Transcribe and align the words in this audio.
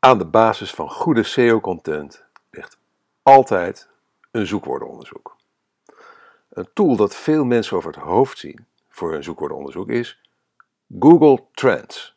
Aan 0.00 0.18
de 0.18 0.26
basis 0.26 0.70
van 0.70 0.90
goede 0.90 1.22
SEO-content 1.22 2.24
ligt 2.50 2.78
altijd 3.22 3.88
een 4.30 4.46
zoekwoordenonderzoek. 4.46 5.36
Een 6.50 6.68
tool 6.74 6.96
dat 6.96 7.16
veel 7.16 7.44
mensen 7.44 7.76
over 7.76 7.90
het 7.90 8.02
hoofd 8.02 8.38
zien 8.38 8.66
voor 8.88 9.12
hun 9.12 9.22
zoekwoordenonderzoek 9.22 9.88
is 9.88 10.20
Google 10.98 11.44
Trends. 11.52 12.16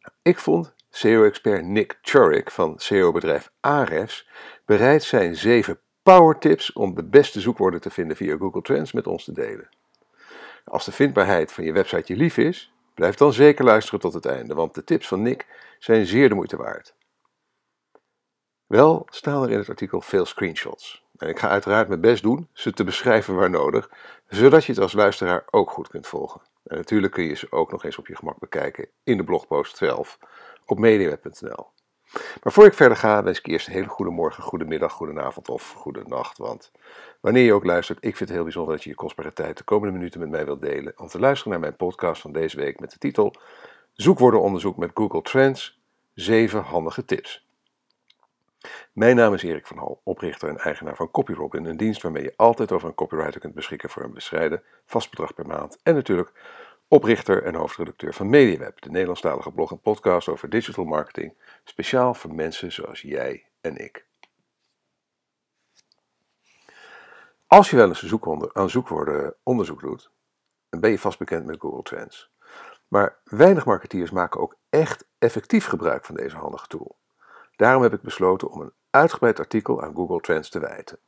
Nou, 0.00 0.14
ik 0.22 0.38
vond 0.38 0.74
SEO-expert 0.90 1.64
Nick 1.64 1.98
Churik 2.02 2.50
van 2.50 2.78
SEO-bedrijf 2.78 3.52
Ahrefs 3.60 4.28
bereid 4.64 5.02
zijn 5.02 5.36
zeven 5.36 5.80
power 6.02 6.38
tips 6.38 6.72
om 6.72 6.94
de 6.94 7.04
beste 7.04 7.40
zoekwoorden 7.40 7.80
te 7.80 7.90
vinden 7.90 8.16
via 8.16 8.36
Google 8.36 8.62
Trends 8.62 8.92
met 8.92 9.06
ons 9.06 9.24
te 9.24 9.32
delen. 9.32 9.68
Als 10.64 10.84
de 10.84 10.92
vindbaarheid 10.92 11.52
van 11.52 11.64
je 11.64 11.72
website 11.72 12.12
je 12.12 12.18
lief 12.18 12.36
is, 12.36 12.73
blijf 12.94 13.14
dan 13.14 13.32
zeker 13.32 13.64
luisteren 13.64 14.00
tot 14.00 14.14
het 14.14 14.26
einde, 14.26 14.54
want 14.54 14.74
de 14.74 14.84
tips 14.84 15.08
van 15.08 15.22
Nick 15.22 15.46
zijn 15.78 16.06
zeer 16.06 16.28
de 16.28 16.34
moeite 16.34 16.56
waard. 16.56 16.94
Wel 18.66 19.06
staan 19.10 19.42
er 19.42 19.50
in 19.50 19.58
het 19.58 19.68
artikel 19.68 20.00
veel 20.00 20.24
screenshots. 20.24 21.04
En 21.16 21.28
ik 21.28 21.38
ga 21.38 21.48
uiteraard 21.48 21.88
mijn 21.88 22.00
best 22.00 22.22
doen 22.22 22.48
ze 22.52 22.72
te 22.72 22.84
beschrijven 22.84 23.34
waar 23.34 23.50
nodig, 23.50 23.90
zodat 24.28 24.64
je 24.64 24.72
het 24.72 24.80
als 24.80 24.92
luisteraar 24.92 25.44
ook 25.50 25.70
goed 25.70 25.88
kunt 25.88 26.06
volgen. 26.06 26.40
En 26.64 26.76
natuurlijk 26.76 27.12
kun 27.12 27.24
je 27.24 27.34
ze 27.34 27.52
ook 27.52 27.70
nog 27.70 27.84
eens 27.84 27.98
op 27.98 28.06
je 28.06 28.16
gemak 28.16 28.38
bekijken 28.38 28.88
in 29.02 29.16
de 29.16 29.24
blogpost 29.24 29.76
zelf 29.76 30.18
op 30.64 30.78
mediaweb.nl. 30.78 31.72
Maar 32.42 32.52
voor 32.52 32.66
ik 32.66 32.74
verder 32.74 32.96
ga, 32.96 33.22
wens 33.22 33.38
ik 33.38 33.46
eerst 33.46 33.66
een 33.66 33.72
hele 33.72 33.88
goede 33.88 34.10
morgen, 34.10 34.42
goede 34.42 34.64
middag, 34.64 34.92
goede 34.92 35.20
avond 35.20 35.48
of 35.48 35.72
goede 35.72 36.02
nacht. 36.06 36.38
Want 36.38 36.72
wanneer 37.20 37.44
je 37.44 37.52
ook 37.52 37.64
luistert, 37.64 37.98
ik 37.98 38.16
vind 38.16 38.18
het 38.18 38.30
heel 38.30 38.42
bijzonder 38.42 38.74
dat 38.74 38.84
je 38.84 38.90
je 38.90 38.96
kostbare 38.96 39.32
tijd 39.32 39.56
de 39.56 39.64
komende 39.64 39.98
minuten 39.98 40.20
met 40.20 40.30
mij 40.30 40.44
wilt 40.44 40.62
delen 40.62 40.92
om 40.96 41.06
te 41.06 41.18
luisteren 41.18 41.52
naar 41.52 41.60
mijn 41.60 41.76
podcast 41.76 42.20
van 42.20 42.32
deze 42.32 42.56
week 42.56 42.80
met 42.80 42.90
de 42.90 42.98
titel 42.98 43.34
Zoekwoordenonderzoek 43.92 44.76
met 44.76 44.90
Google 44.94 45.22
Trends, 45.22 45.80
7 46.14 46.62
handige 46.62 47.04
tips. 47.04 47.46
Mijn 48.92 49.16
naam 49.16 49.34
is 49.34 49.42
Erik 49.42 49.66
van 49.66 49.78
Hal, 49.78 50.00
oprichter 50.04 50.48
en 50.48 50.58
eigenaar 50.58 50.96
van 50.96 51.10
CopyRobin, 51.10 51.64
een 51.64 51.76
dienst 51.76 52.02
waarmee 52.02 52.22
je 52.22 52.32
altijd 52.36 52.72
over 52.72 52.88
een 52.88 52.94
copywriter 52.94 53.40
kunt 53.40 53.54
beschikken 53.54 53.90
voor 53.90 54.02
een 54.02 54.14
bescheiden 54.14 54.62
vast 54.86 55.10
bedrag 55.10 55.34
per 55.34 55.46
maand 55.46 55.78
en 55.82 55.94
natuurlijk 55.94 56.32
oprichter 56.88 57.42
en 57.42 57.54
hoofdredacteur 57.54 58.14
van 58.14 58.30
MediaWeb, 58.30 58.80
de 58.80 58.90
Nederlandstalige 58.90 59.52
blog 59.52 59.70
en 59.70 59.80
podcast 59.80 60.28
over 60.28 60.48
digital 60.48 60.84
marketing, 60.84 61.34
speciaal 61.64 62.14
voor 62.14 62.34
mensen 62.34 62.72
zoals 62.72 63.00
jij 63.00 63.46
en 63.60 63.76
ik. 63.76 64.06
Als 67.46 67.70
je 67.70 67.76
wel 67.76 67.88
eens 67.88 68.02
een 68.02 68.50
aan 68.52 68.70
zoekwoorden 68.70 69.34
onderzoek 69.42 69.80
doet, 69.80 70.10
dan 70.68 70.80
ben 70.80 70.90
je 70.90 70.98
vast 70.98 71.18
bekend 71.18 71.46
met 71.46 71.60
Google 71.60 71.82
Trends. 71.82 72.32
Maar 72.88 73.18
weinig 73.24 73.64
marketeers 73.64 74.10
maken 74.10 74.40
ook 74.40 74.56
echt 74.70 75.06
effectief 75.18 75.66
gebruik 75.66 76.04
van 76.04 76.14
deze 76.14 76.36
handige 76.36 76.66
tool. 76.66 76.98
Daarom 77.56 77.82
heb 77.82 77.92
ik 77.92 78.02
besloten 78.02 78.50
om 78.50 78.60
een 78.60 78.72
uitgebreid 78.90 79.38
artikel 79.38 79.82
aan 79.82 79.94
Google 79.94 80.20
Trends 80.20 80.48
te 80.48 80.58
wijten. 80.58 80.98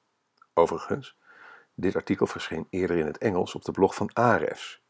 Overigens, 0.55 1.17
dit 1.75 1.97
artikel 1.97 2.27
verscheen 2.27 2.67
eerder 2.71 2.97
in 2.97 3.07
het 3.07 3.19
Engels 3.19 3.55
op 3.55 3.65
de 3.65 3.73
blog 3.73 3.95
van 3.95 4.11
Ahrefs, 4.13 4.83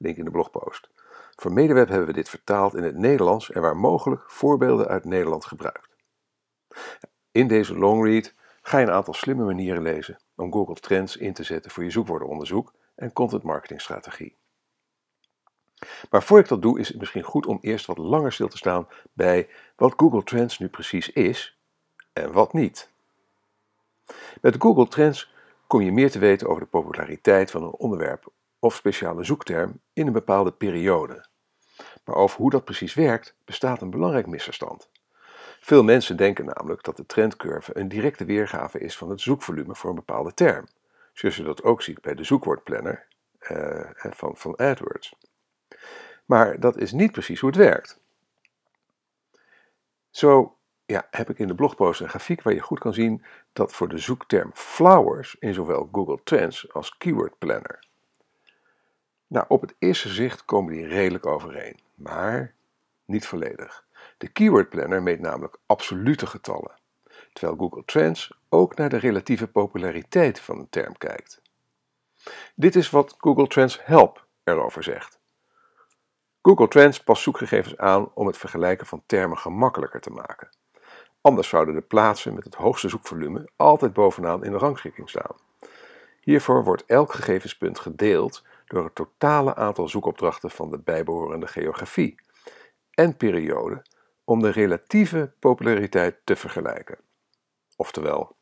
link 0.00 0.16
in 0.16 0.24
de 0.24 0.30
blogpost. 0.30 0.88
Voor 1.36 1.52
Medeweb 1.52 1.88
hebben 1.88 2.06
we 2.06 2.12
dit 2.12 2.28
vertaald 2.28 2.74
in 2.74 2.82
het 2.82 2.96
Nederlands 2.96 3.50
en 3.50 3.62
waar 3.62 3.76
mogelijk 3.76 4.30
voorbeelden 4.30 4.88
uit 4.88 5.04
Nederland 5.04 5.44
gebruikt. 5.44 5.96
In 7.32 7.48
deze 7.48 7.78
longread 7.78 8.34
ga 8.62 8.78
je 8.78 8.86
een 8.86 8.92
aantal 8.92 9.14
slimme 9.14 9.44
manieren 9.44 9.82
lezen 9.82 10.18
om 10.36 10.52
Google 10.52 10.74
Trends 10.74 11.16
in 11.16 11.32
te 11.32 11.42
zetten 11.42 11.70
voor 11.70 11.84
je 11.84 11.90
zoekwoordenonderzoek 11.90 12.72
en 12.94 13.12
content 13.12 13.42
marketingstrategie. 13.42 14.36
Maar 16.10 16.22
voor 16.22 16.38
ik 16.38 16.48
dat 16.48 16.62
doe, 16.62 16.78
is 16.78 16.88
het 16.88 16.98
misschien 16.98 17.22
goed 17.22 17.46
om 17.46 17.58
eerst 17.60 17.86
wat 17.86 17.98
langer 17.98 18.32
stil 18.32 18.48
te 18.48 18.56
staan 18.56 18.88
bij 19.12 19.48
wat 19.76 19.94
Google 19.96 20.22
Trends 20.22 20.58
nu 20.58 20.68
precies 20.68 21.12
is 21.12 21.58
en 22.12 22.32
wat 22.32 22.52
niet. 22.52 22.90
Met 24.40 24.56
Google 24.58 24.88
Trends 24.88 25.32
kom 25.66 25.80
je 25.80 25.92
meer 25.92 26.10
te 26.10 26.18
weten 26.18 26.48
over 26.48 26.62
de 26.62 26.68
populariteit 26.68 27.50
van 27.50 27.62
een 27.62 27.70
onderwerp 27.70 28.32
of 28.60 28.74
speciale 28.74 29.24
zoekterm 29.24 29.80
in 29.92 30.06
een 30.06 30.12
bepaalde 30.12 30.52
periode. 30.52 31.26
Maar 32.04 32.14
over 32.14 32.36
hoe 32.36 32.50
dat 32.50 32.64
precies 32.64 32.94
werkt, 32.94 33.34
bestaat 33.44 33.82
een 33.82 33.90
belangrijk 33.90 34.26
misverstand. 34.26 34.90
Veel 35.60 35.82
mensen 35.82 36.16
denken 36.16 36.44
namelijk 36.44 36.82
dat 36.82 36.96
de 36.96 37.06
trendcurve 37.06 37.78
een 37.78 37.88
directe 37.88 38.24
weergave 38.24 38.78
is 38.78 38.96
van 38.96 39.10
het 39.10 39.20
zoekvolume 39.20 39.74
voor 39.74 39.90
een 39.90 39.96
bepaalde 39.96 40.34
term, 40.34 40.66
zoals 41.12 41.36
je 41.36 41.42
dat 41.42 41.62
ook 41.62 41.82
ziet 41.82 42.00
bij 42.00 42.14
de 42.14 42.24
zoekwoordplanner 42.24 43.06
uh, 43.50 43.90
van, 43.94 44.36
van 44.36 44.56
AdWords. 44.56 45.14
Maar 46.24 46.60
dat 46.60 46.76
is 46.76 46.92
niet 46.92 47.12
precies 47.12 47.40
hoe 47.40 47.50
het 47.50 47.58
werkt. 47.58 48.00
Zo 50.10 50.56
ja, 50.86 51.06
heb 51.10 51.30
ik 51.30 51.38
in 51.38 51.46
de 51.46 51.54
blogpost 51.54 52.00
een 52.00 52.08
grafiek 52.08 52.42
waar 52.42 52.54
je 52.54 52.60
goed 52.60 52.78
kan 52.78 52.94
zien 52.94 53.24
dat 53.52 53.72
voor 53.72 53.88
de 53.88 53.98
zoekterm 53.98 54.50
flowers 54.54 55.36
in 55.38 55.54
zowel 55.54 55.88
Google 55.92 56.20
Trends 56.24 56.72
als 56.72 56.96
Keyword 56.96 57.38
Planner. 57.38 57.88
Nou, 59.30 59.44
op 59.48 59.60
het 59.60 59.74
eerste 59.78 60.08
zicht 60.08 60.44
komen 60.44 60.72
die 60.72 60.86
redelijk 60.86 61.26
overeen, 61.26 61.78
maar 61.94 62.54
niet 63.04 63.26
volledig. 63.26 63.84
De 64.18 64.28
Keyword 64.28 64.68
Planner 64.68 65.02
meet 65.02 65.20
namelijk 65.20 65.56
absolute 65.66 66.26
getallen, 66.26 66.74
terwijl 67.32 67.58
Google 67.58 67.82
Trends 67.84 68.32
ook 68.48 68.76
naar 68.76 68.88
de 68.88 68.96
relatieve 68.96 69.46
populariteit 69.46 70.40
van 70.40 70.58
een 70.58 70.68
term 70.70 70.98
kijkt. 70.98 71.42
Dit 72.54 72.76
is 72.76 72.90
wat 72.90 73.14
Google 73.18 73.46
Trends 73.46 73.84
Help 73.84 74.26
erover 74.44 74.82
zegt. 74.82 75.18
Google 76.42 76.68
Trends 76.68 77.02
past 77.02 77.22
zoekgegevens 77.22 77.76
aan 77.76 78.10
om 78.14 78.26
het 78.26 78.38
vergelijken 78.38 78.86
van 78.86 79.02
termen 79.06 79.38
gemakkelijker 79.38 80.00
te 80.00 80.10
maken. 80.10 80.48
Anders 81.20 81.48
zouden 81.48 81.74
de 81.74 81.80
plaatsen 81.80 82.34
met 82.34 82.44
het 82.44 82.54
hoogste 82.54 82.88
zoekvolume 82.88 83.48
altijd 83.56 83.92
bovenaan 83.92 84.44
in 84.44 84.52
de 84.52 84.58
rangschikking 84.58 85.08
staan. 85.08 85.36
Hiervoor 86.20 86.64
wordt 86.64 86.84
elk 86.86 87.12
gegevenspunt 87.12 87.78
gedeeld 87.78 88.44
door 88.70 88.84
het 88.84 88.94
totale 88.94 89.54
aantal 89.54 89.88
zoekopdrachten 89.88 90.50
van 90.50 90.70
de 90.70 90.78
bijbehorende 90.78 91.46
geografie 91.46 92.20
en 92.90 93.16
periode 93.16 93.84
om 94.24 94.42
de 94.42 94.50
relatieve 94.50 95.32
populariteit 95.38 96.20
te 96.24 96.36
vergelijken. 96.36 96.98
Oftewel, 97.76 98.36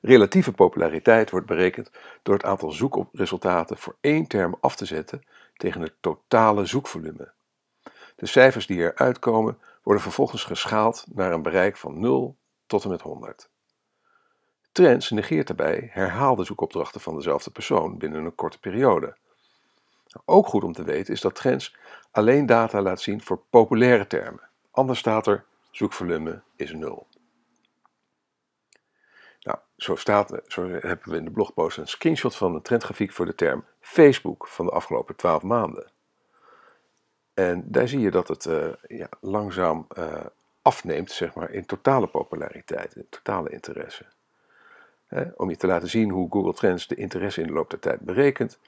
relatieve 0.00 0.52
populariteit 0.52 1.30
wordt 1.30 1.46
berekend 1.46 1.90
door 2.22 2.34
het 2.34 2.44
aantal 2.44 2.70
zoekresultaten 2.70 3.76
voor 3.76 3.96
één 4.00 4.26
term 4.26 4.56
af 4.60 4.76
te 4.76 4.84
zetten 4.84 5.26
tegen 5.54 5.80
het 5.80 5.94
totale 6.00 6.64
zoekvolume. 6.64 7.32
De 8.16 8.26
cijfers 8.26 8.66
die 8.66 8.78
eruit 8.78 9.18
komen 9.18 9.58
worden 9.82 10.02
vervolgens 10.02 10.44
geschaald 10.44 11.04
naar 11.12 11.32
een 11.32 11.42
bereik 11.42 11.76
van 11.76 12.00
0 12.00 12.36
tot 12.66 12.84
en 12.84 12.90
met 12.90 13.02
100. 13.02 13.50
Trends 14.72 15.10
negeert 15.10 15.46
daarbij 15.46 15.88
herhaalde 15.92 16.44
zoekopdrachten 16.44 17.00
van 17.00 17.14
dezelfde 17.14 17.50
persoon 17.50 17.98
binnen 17.98 18.24
een 18.24 18.34
korte 18.34 18.58
periode. 18.58 19.16
Ook 20.24 20.46
goed 20.46 20.64
om 20.64 20.72
te 20.72 20.84
weten 20.84 21.14
is 21.14 21.20
dat 21.20 21.34
Trends 21.34 21.76
alleen 22.10 22.46
data 22.46 22.82
laat 22.82 23.00
zien 23.00 23.22
voor 23.22 23.42
populaire 23.50 24.06
termen. 24.06 24.48
Anders 24.70 24.98
staat 24.98 25.26
er 25.26 25.44
zoekvolume 25.70 26.42
is 26.56 26.72
0. 26.72 27.06
Nou, 29.40 29.58
zo, 29.76 29.94
staat, 29.94 30.28
hebben 30.54 31.10
we 31.10 31.16
in 31.16 31.24
de 31.24 31.30
blogpost 31.30 31.78
een 31.78 31.88
screenshot 31.88 32.36
van 32.36 32.54
een 32.54 32.62
trendgrafiek 32.62 33.12
voor 33.12 33.26
de 33.26 33.34
term 33.34 33.64
Facebook 33.80 34.48
van 34.48 34.66
de 34.66 34.72
afgelopen 34.72 35.16
12 35.16 35.42
maanden. 35.42 35.90
En 37.34 37.64
daar 37.66 37.88
zie 37.88 38.00
je 38.00 38.10
dat 38.10 38.28
het 38.28 38.44
uh, 38.44 38.68
ja, 38.86 39.08
langzaam 39.20 39.86
uh, 39.98 40.24
afneemt 40.62 41.10
zeg 41.10 41.34
maar, 41.34 41.50
in 41.50 41.66
totale 41.66 42.06
populariteit, 42.06 42.96
in 42.96 43.06
totale 43.10 43.50
interesse. 43.50 44.06
om 45.36 45.50
je 45.50 45.56
te 45.56 45.66
laten 45.66 45.88
zien 45.88 46.10
hoe 46.10 46.30
Google 46.30 46.54
Trends 46.54 46.86
de 46.86 46.94
interesse 46.94 47.40
in 47.40 47.46
de 47.46 47.52
loop 47.52 47.70
der 47.70 47.78
tijd 47.78 48.00
berekent, 48.00 48.58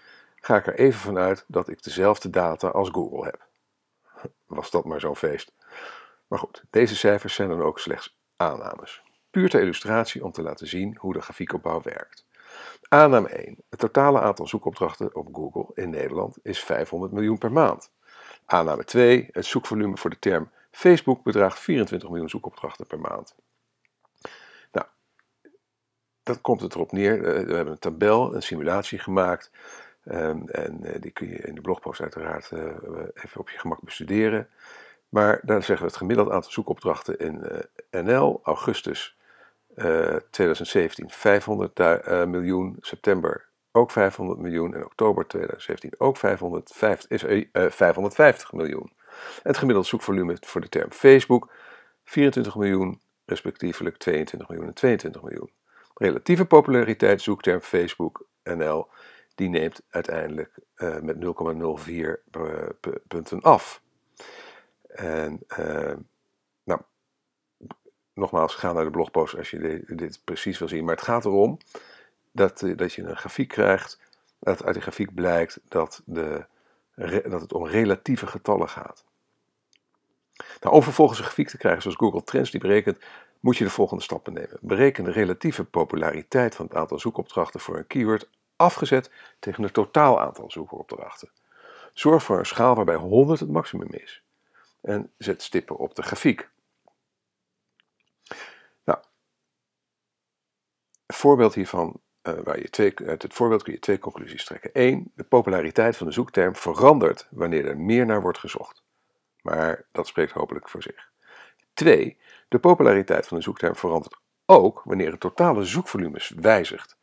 ga 0.40 0.56
ik 0.56 0.66
er 0.66 0.74
even 0.74 1.00
vanuit 1.00 1.44
dat 1.46 1.68
ik 1.68 1.82
dezelfde 1.82 2.30
data 2.30 2.68
als 2.68 2.88
Google 2.88 3.24
heb. 3.24 3.46
Was 4.46 4.70
dat 4.70 4.84
maar 4.84 5.00
zo'n 5.00 5.16
feest. 5.16 5.52
Maar 6.26 6.38
goed, 6.38 6.64
deze 6.70 6.96
cijfers 6.96 7.34
zijn 7.34 7.48
dan 7.48 7.62
ook 7.62 7.78
slechts 7.78 8.18
aannames. 8.36 9.02
Puur 9.30 9.48
ter 9.48 9.60
illustratie 9.60 10.24
om 10.24 10.32
te 10.32 10.42
laten 10.42 10.66
zien 10.66 10.96
hoe 11.00 11.12
de 11.12 11.20
grafiekopbouw 11.20 11.82
werkt. 11.82 12.26
Aanname 12.88 13.28
1. 13.28 13.56
Het 13.68 13.78
totale 13.78 14.20
aantal 14.20 14.46
zoekopdrachten 14.46 15.14
op 15.14 15.34
Google 15.34 15.70
in 15.74 15.90
Nederland 15.90 16.38
is 16.42 16.60
500 16.60 17.12
miljoen 17.12 17.38
per 17.38 17.52
maand. 17.52 17.90
Aanname 18.44 18.84
2. 18.84 19.28
Het 19.32 19.46
zoekvolume 19.46 19.96
voor 19.96 20.10
de 20.10 20.18
term 20.18 20.50
Facebook 20.70 21.22
bedraagt 21.22 21.58
24 21.58 22.08
miljoen 22.08 22.28
zoekopdrachten 22.28 22.86
per 22.86 22.98
maand. 22.98 23.34
Nou, 24.72 24.86
dat 26.22 26.40
komt 26.40 26.60
het 26.60 26.74
erop 26.74 26.92
neer. 26.92 27.24
Eh, 27.24 27.46
we 27.46 27.54
hebben 27.54 27.72
een 27.72 27.78
tabel, 27.78 28.34
een 28.34 28.42
simulatie 28.42 28.98
gemaakt. 28.98 29.50
Ehm, 30.08 30.46
en 30.46 30.84
eh, 30.84 31.00
die 31.00 31.10
kun 31.10 31.28
je 31.28 31.36
in 31.36 31.54
de 31.54 31.60
blogpost 31.60 32.00
uiteraard 32.00 32.50
eh, 32.50 32.60
even 33.14 33.40
op 33.40 33.50
je 33.50 33.58
gemak 33.58 33.80
bestuderen. 33.80 34.48
Maar 35.08 35.40
daar 35.42 35.62
zeggen 35.62 35.84
we 35.86 35.90
het 35.90 36.00
gemiddeld 36.00 36.30
aantal 36.30 36.50
zoekopdrachten 36.50 37.18
in 37.18 37.42
NL, 37.90 38.40
augustus 38.42 39.16
2017 40.30 41.10
500 41.10 41.78
miljoen, 42.26 42.76
september 42.80 43.48
ook 43.72 43.90
500 43.90 44.38
miljoen 44.38 44.74
en 44.74 44.84
oktober 44.84 45.26
2017 45.26 46.00
ook 46.00 46.16
550, 46.16 47.10
is, 47.10 47.44
550 47.52 48.52
miljoen. 48.52 48.92
Het 49.42 49.56
gemiddelde 49.56 49.88
zoekvolume 49.88 50.36
voor 50.40 50.60
de 50.60 50.68
term 50.68 50.92
Facebook 50.92 51.52
24 52.04 52.56
miljoen, 52.56 53.00
respectievelijk 53.24 53.96
22 53.96 54.48
miljoen 54.48 54.66
en 54.66 54.74
22 54.74 55.22
miljoen. 55.22 55.50
Relatieve 55.94 56.44
populariteit 56.44 57.22
zoekterm 57.22 57.60
Facebook 57.60 58.26
NL, 58.42 58.88
die 59.38 59.48
neemt 59.48 59.82
uiteindelijk 59.90 60.58
uh, 60.76 60.98
met 61.00 61.16
0,04 61.16 62.30
punten 63.08 63.40
af. 63.40 63.82
En 64.88 65.40
uh, 65.58 65.94
nou, 66.64 66.80
nogmaals, 68.12 68.54
ga 68.54 68.72
naar 68.72 68.84
de 68.84 68.90
blogpost 68.90 69.36
als 69.36 69.50
je 69.50 69.84
dit, 69.86 70.20
precies 70.24 70.58
wil 70.58 70.68
zien. 70.68 70.84
Maar 70.84 70.94
het 70.94 71.04
gaat 71.04 71.24
erom 71.24 71.58
dat, 72.32 72.72
dat 72.76 72.92
je 72.92 73.02
een 73.02 73.16
grafiek 73.16 73.48
krijgt, 73.48 74.00
dat 74.38 74.64
uit 74.64 74.74
die 74.74 74.82
grafiek 74.82 75.14
blijkt 75.14 75.60
dat, 75.68 76.02
de, 76.04 76.44
dat 77.28 77.40
het 77.40 77.52
om 77.52 77.66
relatieve 77.66 78.26
getallen 78.26 78.68
gaat. 78.68 79.04
Nou, 80.60 80.74
om 80.74 80.82
vervolgens 80.82 81.18
een 81.18 81.24
grafiek 81.24 81.48
te 81.48 81.58
krijgen 81.58 81.82
zoals 81.82 81.96
Google 81.96 82.24
Trends 82.24 82.50
die 82.50 82.60
berekent, 82.60 82.98
moet 83.40 83.56
je 83.56 83.64
de 83.64 83.70
volgende 83.70 84.02
stappen 84.02 84.32
nemen. 84.32 84.58
Bereken 84.60 85.04
de 85.04 85.10
relatieve 85.10 85.64
populariteit 85.64 86.54
van 86.54 86.66
het 86.66 86.74
aantal 86.74 86.98
zoekopdrachten 86.98 87.60
voor 87.60 87.76
een 87.76 87.86
keyword 87.86 88.28
afgezet 88.58 89.10
tegen 89.38 89.62
het 89.62 89.72
totaal 89.72 90.20
aantal 90.20 90.50
zoekopdrachten. 90.50 91.30
Zorg 91.92 92.22
voor 92.22 92.38
een 92.38 92.46
schaal 92.46 92.74
waarbij 92.74 92.94
100 92.94 93.40
het 93.40 93.50
maximum 93.50 93.92
is. 93.92 94.22
En 94.80 95.12
zet 95.18 95.42
stippen 95.42 95.76
op 95.76 95.94
de 95.94 96.02
grafiek. 96.02 96.50
Nou, 98.84 98.98
een 101.06 101.14
voorbeeld 101.14 101.54
hiervan, 101.54 102.00
uh, 102.22 102.34
waar 102.44 102.58
je 102.58 102.70
twee, 102.70 102.94
uit 103.06 103.22
het 103.22 103.34
voorbeeld 103.34 103.62
kun 103.62 103.72
je 103.72 103.78
twee 103.78 103.98
conclusies 103.98 104.44
trekken. 104.44 104.70
Eén, 104.72 105.12
de 105.14 105.24
populariteit 105.24 105.96
van 105.96 106.06
de 106.06 106.12
zoekterm 106.12 106.56
verandert 106.56 107.26
wanneer 107.30 107.66
er 107.66 107.78
meer 107.78 108.06
naar 108.06 108.22
wordt 108.22 108.38
gezocht 108.38 108.82
maar 109.48 109.86
dat 109.92 110.06
spreekt 110.06 110.32
hopelijk 110.32 110.68
voor 110.68 110.82
zich. 110.82 111.10
2. 111.74 112.18
De 112.48 112.58
populariteit 112.58 113.26
van 113.26 113.36
een 113.36 113.42
zoekterm 113.42 113.76
verandert 113.76 114.16
ook 114.46 114.82
wanneer 114.84 115.10
het 115.10 115.20
totale 115.20 115.64
zoekvolume 115.64 116.20
wijzigt, 116.36 116.97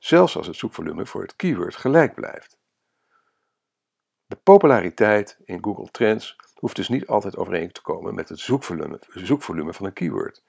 zelfs 0.00 0.36
als 0.36 0.46
het 0.46 0.56
zoekvolume 0.56 1.06
voor 1.06 1.22
het 1.22 1.36
keyword 1.36 1.76
gelijk 1.76 2.14
blijft. 2.14 2.58
De 4.26 4.36
populariteit 4.36 5.38
in 5.44 5.64
Google 5.64 5.90
Trends 5.90 6.36
hoeft 6.54 6.76
dus 6.76 6.88
niet 6.88 7.06
altijd 7.06 7.36
overeen 7.36 7.72
te 7.72 7.82
komen 7.82 8.14
met 8.14 8.28
het 8.28 8.38
zoekvolume, 8.38 9.00
zoekvolume 9.08 9.72
van 9.72 9.86
een 9.86 9.92
keyword. 9.92 10.42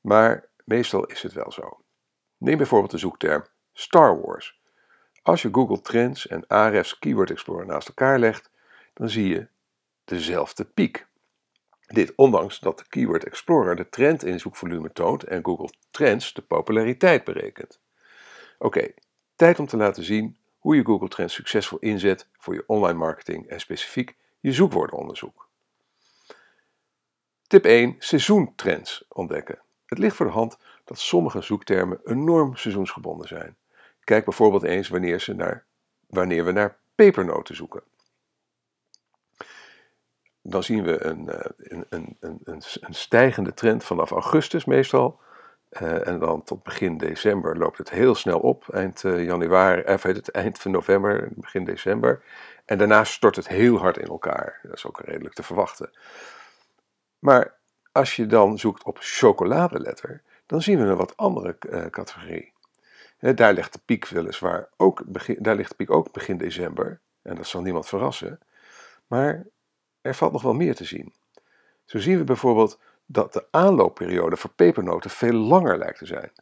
Maar 0.00 0.48
meestal 0.64 1.04
is 1.06 1.22
het 1.22 1.32
wel 1.32 1.52
zo. 1.52 1.80
Neem 2.38 2.56
bijvoorbeeld 2.56 2.90
de 2.90 2.98
zoekterm 2.98 3.44
Star 3.72 4.20
Wars. 4.20 4.60
Als 5.22 5.42
je 5.42 5.48
Google 5.52 5.80
Trends 5.80 6.26
en 6.26 6.46
Ahrefs 6.46 6.98
Keyword 6.98 7.30
Explorer 7.30 7.66
naast 7.66 7.88
elkaar 7.88 8.18
legt, 8.18 8.50
dan 8.94 9.08
zie 9.08 9.28
je 9.28 9.48
dezelfde 10.04 10.64
piek. 10.64 11.06
Dit 11.86 12.12
ondanks 12.16 12.60
dat 12.60 12.78
de 12.78 12.88
Keyword 12.88 13.24
Explorer 13.24 13.76
de 13.76 13.88
trend 13.88 14.24
in 14.24 14.40
zoekvolume 14.40 14.92
toont 14.92 15.24
en 15.24 15.44
Google 15.44 15.70
Trends 15.90 16.32
de 16.32 16.42
populariteit 16.42 17.24
berekent. 17.24 17.80
Oké, 18.64 18.94
tijd 19.36 19.58
om 19.58 19.66
te 19.66 19.76
laten 19.76 20.04
zien 20.04 20.36
hoe 20.58 20.76
je 20.76 20.84
Google 20.84 21.08
Trends 21.08 21.34
succesvol 21.34 21.78
inzet 21.78 22.28
voor 22.32 22.54
je 22.54 22.64
online 22.66 22.98
marketing 22.98 23.46
en 23.46 23.60
specifiek 23.60 24.16
je 24.40 24.52
zoekwoordenonderzoek. 24.52 25.48
Tip 27.46 27.64
1: 27.64 27.96
seizoentrends 27.98 29.04
ontdekken. 29.08 29.62
Het 29.86 29.98
ligt 29.98 30.16
voor 30.16 30.26
de 30.26 30.32
hand 30.32 30.58
dat 30.84 30.98
sommige 30.98 31.40
zoektermen 31.40 32.00
enorm 32.04 32.56
seizoensgebonden 32.56 33.28
zijn. 33.28 33.56
Kijk 34.04 34.24
bijvoorbeeld 34.24 34.62
eens 34.62 34.88
wanneer, 34.88 35.20
ze 35.20 35.34
naar, 35.34 35.64
wanneer 36.06 36.44
we 36.44 36.52
naar 36.52 36.78
pepernoten 36.94 37.56
zoeken 37.56 37.82
dan 40.46 40.62
zien 40.62 40.82
we 40.82 41.04
een, 41.04 41.28
eh, 41.28 41.50
een, 41.56 41.86
een, 41.88 42.16
een, 42.20 42.62
een 42.80 42.94
stijgende 42.94 43.54
trend 43.54 43.84
vanaf 43.84 44.10
augustus 44.10 44.64
meestal. 44.64 45.20
Uh, 45.82 46.06
en 46.06 46.18
dan 46.18 46.42
tot 46.42 46.62
begin 46.62 46.96
december 46.96 47.58
loopt 47.58 47.78
het 47.78 47.90
heel 47.90 48.14
snel 48.14 48.38
op. 48.38 48.68
Eind 48.68 49.02
uh, 49.02 49.24
januari, 49.24 49.82
of 49.82 50.02
heet 50.02 50.16
het 50.16 50.30
eind 50.30 50.58
van 50.58 50.70
november, 50.70 51.28
begin 51.34 51.64
december. 51.64 52.22
En 52.64 52.78
daarna 52.78 53.04
stort 53.04 53.36
het 53.36 53.48
heel 53.48 53.78
hard 53.78 53.96
in 53.96 54.06
elkaar. 54.06 54.60
Dat 54.62 54.76
is 54.76 54.86
ook 54.86 55.00
redelijk 55.00 55.34
te 55.34 55.42
verwachten. 55.42 55.90
Maar 57.18 57.54
als 57.92 58.16
je 58.16 58.26
dan 58.26 58.58
zoekt 58.58 58.84
op 58.84 58.98
chocoladeletter, 59.00 60.22
dan 60.46 60.62
zien 60.62 60.78
we 60.78 60.84
een 60.84 60.96
wat 60.96 61.16
andere 61.16 61.56
categorie. 61.90 62.52
daar 63.18 63.52
ligt 63.52 63.72
de 63.72 63.80
piek 63.84 64.06
weliswaar 64.06 64.68
ook 64.76 65.02
begin, 65.06 65.36
daar 65.40 65.54
ligt 65.54 65.70
de 65.70 65.76
piek 65.76 65.90
ook 65.90 66.12
begin 66.12 66.36
december. 66.36 67.00
En 67.22 67.36
dat 67.36 67.46
zal 67.46 67.62
niemand 67.62 67.86
verrassen. 67.86 68.38
Maar 69.06 69.46
er 70.00 70.14
valt 70.14 70.32
nog 70.32 70.42
wel 70.42 70.54
meer 70.54 70.74
te 70.74 70.84
zien. 70.84 71.14
Zo 71.84 71.98
zien 71.98 72.18
we 72.18 72.24
bijvoorbeeld 72.24 72.78
dat 73.06 73.32
de 73.32 73.46
aanloopperiode 73.50 74.36
voor 74.36 74.50
pepernoten 74.50 75.10
veel 75.10 75.32
langer 75.32 75.78
lijkt 75.78 75.98
te 75.98 76.06
zijn. 76.06 76.32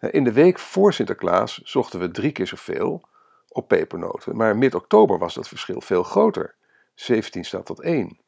In 0.00 0.24
de 0.24 0.32
week 0.32 0.58
voor 0.58 0.92
Sinterklaas 0.92 1.60
zochten 1.64 2.00
we 2.00 2.10
drie 2.10 2.32
keer 2.32 2.46
zoveel 2.46 3.08
op 3.48 3.68
pepernoten, 3.68 4.36
maar 4.36 4.56
mid-oktober 4.56 5.18
was 5.18 5.34
dat 5.34 5.48
verschil 5.48 5.80
veel 5.80 6.02
groter. 6.02 6.54
17 6.94 7.44
staat 7.44 7.66
tot 7.66 7.80
1. 7.80 8.18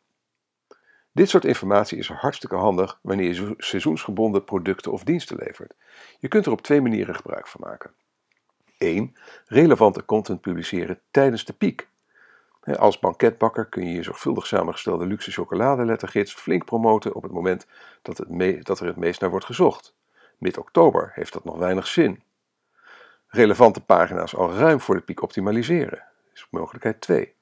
Dit 1.12 1.28
soort 1.28 1.44
informatie 1.44 1.98
is 1.98 2.08
hartstikke 2.08 2.56
handig 2.56 2.98
wanneer 3.02 3.34
je 3.34 3.54
seizoensgebonden 3.56 4.44
producten 4.44 4.92
of 4.92 5.04
diensten 5.04 5.36
levert. 5.36 5.74
Je 6.18 6.28
kunt 6.28 6.46
er 6.46 6.52
op 6.52 6.62
twee 6.62 6.80
manieren 6.80 7.14
gebruik 7.14 7.46
van 7.46 7.60
maken. 7.64 7.90
1. 8.78 9.16
Relevante 9.46 10.04
content 10.04 10.40
publiceren 10.40 11.00
tijdens 11.10 11.44
de 11.44 11.52
piek. 11.52 11.88
Als 12.62 12.98
banketbakker 12.98 13.66
kun 13.66 13.86
je 13.86 13.94
je 13.94 14.02
zorgvuldig 14.02 14.46
samengestelde 14.46 15.06
luxe 15.06 15.30
chocoladelettergids 15.30 16.34
flink 16.34 16.64
promoten 16.64 17.14
op 17.14 17.22
het 17.22 17.32
moment 17.32 17.66
dat, 18.02 18.18
het 18.18 18.66
dat 18.66 18.80
er 18.80 18.86
het 18.86 18.96
meest 18.96 19.20
naar 19.20 19.30
wordt 19.30 19.44
gezocht. 19.44 19.94
Mid-oktober 20.38 21.12
heeft 21.14 21.32
dat 21.32 21.44
nog 21.44 21.56
weinig 21.56 21.86
zin. 21.86 22.22
Relevante 23.26 23.80
pagina's 23.80 24.36
al 24.36 24.52
ruim 24.52 24.80
voor 24.80 24.94
de 24.94 25.00
piek 25.00 25.22
optimaliseren 25.22 26.04
is 26.34 26.46
mogelijkheid 26.50 27.00
2. 27.00 27.34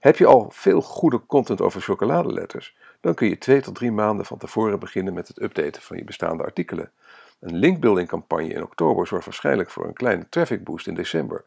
Heb 0.00 0.16
je 0.16 0.26
al 0.26 0.50
veel 0.50 0.82
goede 0.82 1.26
content 1.26 1.60
over 1.60 1.80
chocoladeletters, 1.80 2.76
dan 3.00 3.14
kun 3.14 3.28
je 3.28 3.38
twee 3.38 3.60
tot 3.60 3.74
drie 3.74 3.92
maanden 3.92 4.26
van 4.26 4.38
tevoren 4.38 4.78
beginnen 4.78 5.14
met 5.14 5.28
het 5.28 5.42
updaten 5.42 5.82
van 5.82 5.96
je 5.96 6.04
bestaande 6.04 6.42
artikelen. 6.42 6.90
Een 7.40 7.56
linkbuilding 7.56 8.08
campagne 8.08 8.48
in 8.48 8.62
oktober 8.62 9.06
zorgt 9.06 9.24
waarschijnlijk 9.24 9.70
voor 9.70 9.86
een 9.86 9.92
kleine 9.92 10.28
traffic 10.28 10.64
boost 10.64 10.86
in 10.86 10.94
december 10.94 11.44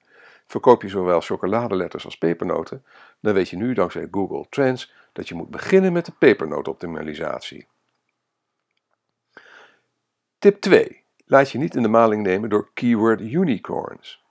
Verkoop 0.50 0.82
je 0.82 0.90
zowel 0.90 1.22
chocoladeletters 1.22 2.06
als 2.06 2.18
pepernoten, 2.18 2.84
dan 3.20 3.34
weet 3.34 3.50
je 3.50 3.58
nu 3.58 3.74
dankzij 3.74 4.08
Google 4.12 4.46
Trends 4.50 4.94
dat 5.14 5.28
je 5.28 5.36
moet 5.36 5.50
beginnen 5.50 5.94
met 5.94 6.06
de 6.06 6.12
pepernootoptimalisatie. 6.12 7.68
Tip 10.40 10.62
2. 10.62 11.04
Laat 11.26 11.52
je 11.52 11.58
niet 11.58 11.76
in 11.76 11.82
de 11.82 11.88
maling 11.88 12.24
nemen 12.24 12.50
door 12.50 12.70
keyword 12.74 13.22
unicorns. 13.22 14.24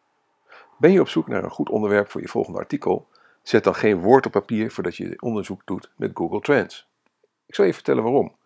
Ben 0.78 0.92
je 0.92 1.00
op 1.00 1.08
zoek 1.08 1.28
naar 1.28 1.44
een 1.44 1.50
goed 1.50 1.68
onderwerp 1.68 2.10
voor 2.10 2.20
je 2.20 2.28
volgende 2.28 2.58
artikel? 2.58 3.08
Zet 3.42 3.64
dan 3.64 3.74
geen 3.74 4.00
woord 4.00 4.26
op 4.26 4.32
papier 4.32 4.70
voordat 4.70 4.96
je 4.96 5.20
onderzoek 5.20 5.62
doet 5.64 5.90
met 5.96 6.10
Google 6.14 6.40
Trends. 6.40 6.88
Ik 7.46 7.54
zal 7.54 7.64
je 7.64 7.74
vertellen 7.74 8.02
waarom. 8.02 8.36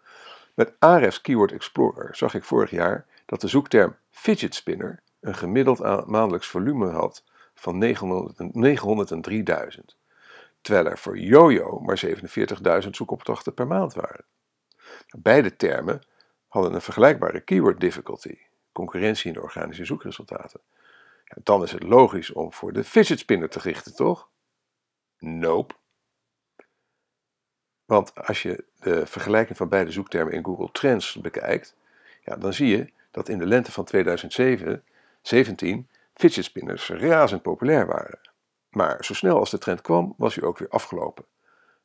Met 0.54 0.74
Ahrefs 0.78 1.20
Keyword 1.20 1.52
Explorer 1.52 2.16
zag 2.16 2.34
ik 2.34 2.44
vorig 2.44 2.70
jaar 2.70 3.06
dat 3.26 3.40
de 3.40 3.48
zoekterm 3.48 3.96
fidget 4.10 4.54
spinner 4.54 5.02
een 5.20 5.34
gemiddeld 5.34 6.06
maandelijks 6.06 6.46
volume 6.46 6.90
had 6.90 7.24
van 7.54 7.84
903.000, 7.84 7.90
terwijl 10.62 10.86
er 10.86 10.98
voor 10.98 11.18
Jojo 11.18 11.80
maar 11.80 12.02
47.000 12.84 12.88
zoekopdrachten 12.90 13.54
per 13.54 13.66
maand 13.66 13.94
waren. 13.94 14.24
Beide 15.18 15.56
termen 15.56 16.06
hadden 16.48 16.74
een 16.74 16.80
vergelijkbare 16.80 17.40
keyword 17.40 17.80
difficulty, 17.80 18.38
concurrentie 18.72 19.26
in 19.26 19.32
de 19.32 19.42
organische 19.42 19.84
zoekresultaten. 19.84 20.60
Dan 21.42 21.62
is 21.62 21.72
het 21.72 21.82
logisch 21.82 22.32
om 22.32 22.52
voor 22.52 22.72
de 22.72 22.84
fidget 22.84 23.18
spinner 23.18 23.48
te 23.48 23.58
richten, 23.58 23.94
toch? 23.94 24.28
Nope. 25.18 25.74
Want 27.84 28.14
als 28.14 28.42
je 28.42 28.64
de 28.78 29.06
vergelijking 29.06 29.56
van 29.56 29.68
beide 29.68 29.90
zoektermen 29.90 30.34
in 30.34 30.44
Google 30.44 30.70
Trends 30.72 31.20
bekijkt, 31.20 31.76
ja, 32.20 32.36
dan 32.36 32.52
zie 32.52 32.76
je 32.76 32.92
dat 33.10 33.28
in 33.28 33.38
de 33.38 33.46
lente 33.46 33.72
van 33.72 33.84
2017 33.84 35.88
fidget 36.14 36.44
spinners 36.44 36.90
razend 36.90 37.42
populair 37.42 37.86
waren. 37.86 38.31
Maar 38.72 39.04
zo 39.04 39.14
snel 39.14 39.38
als 39.38 39.50
de 39.50 39.58
trend 39.58 39.80
kwam, 39.80 40.14
was 40.16 40.34
hij 40.34 40.44
ook 40.44 40.58
weer 40.58 40.68
afgelopen. 40.68 41.24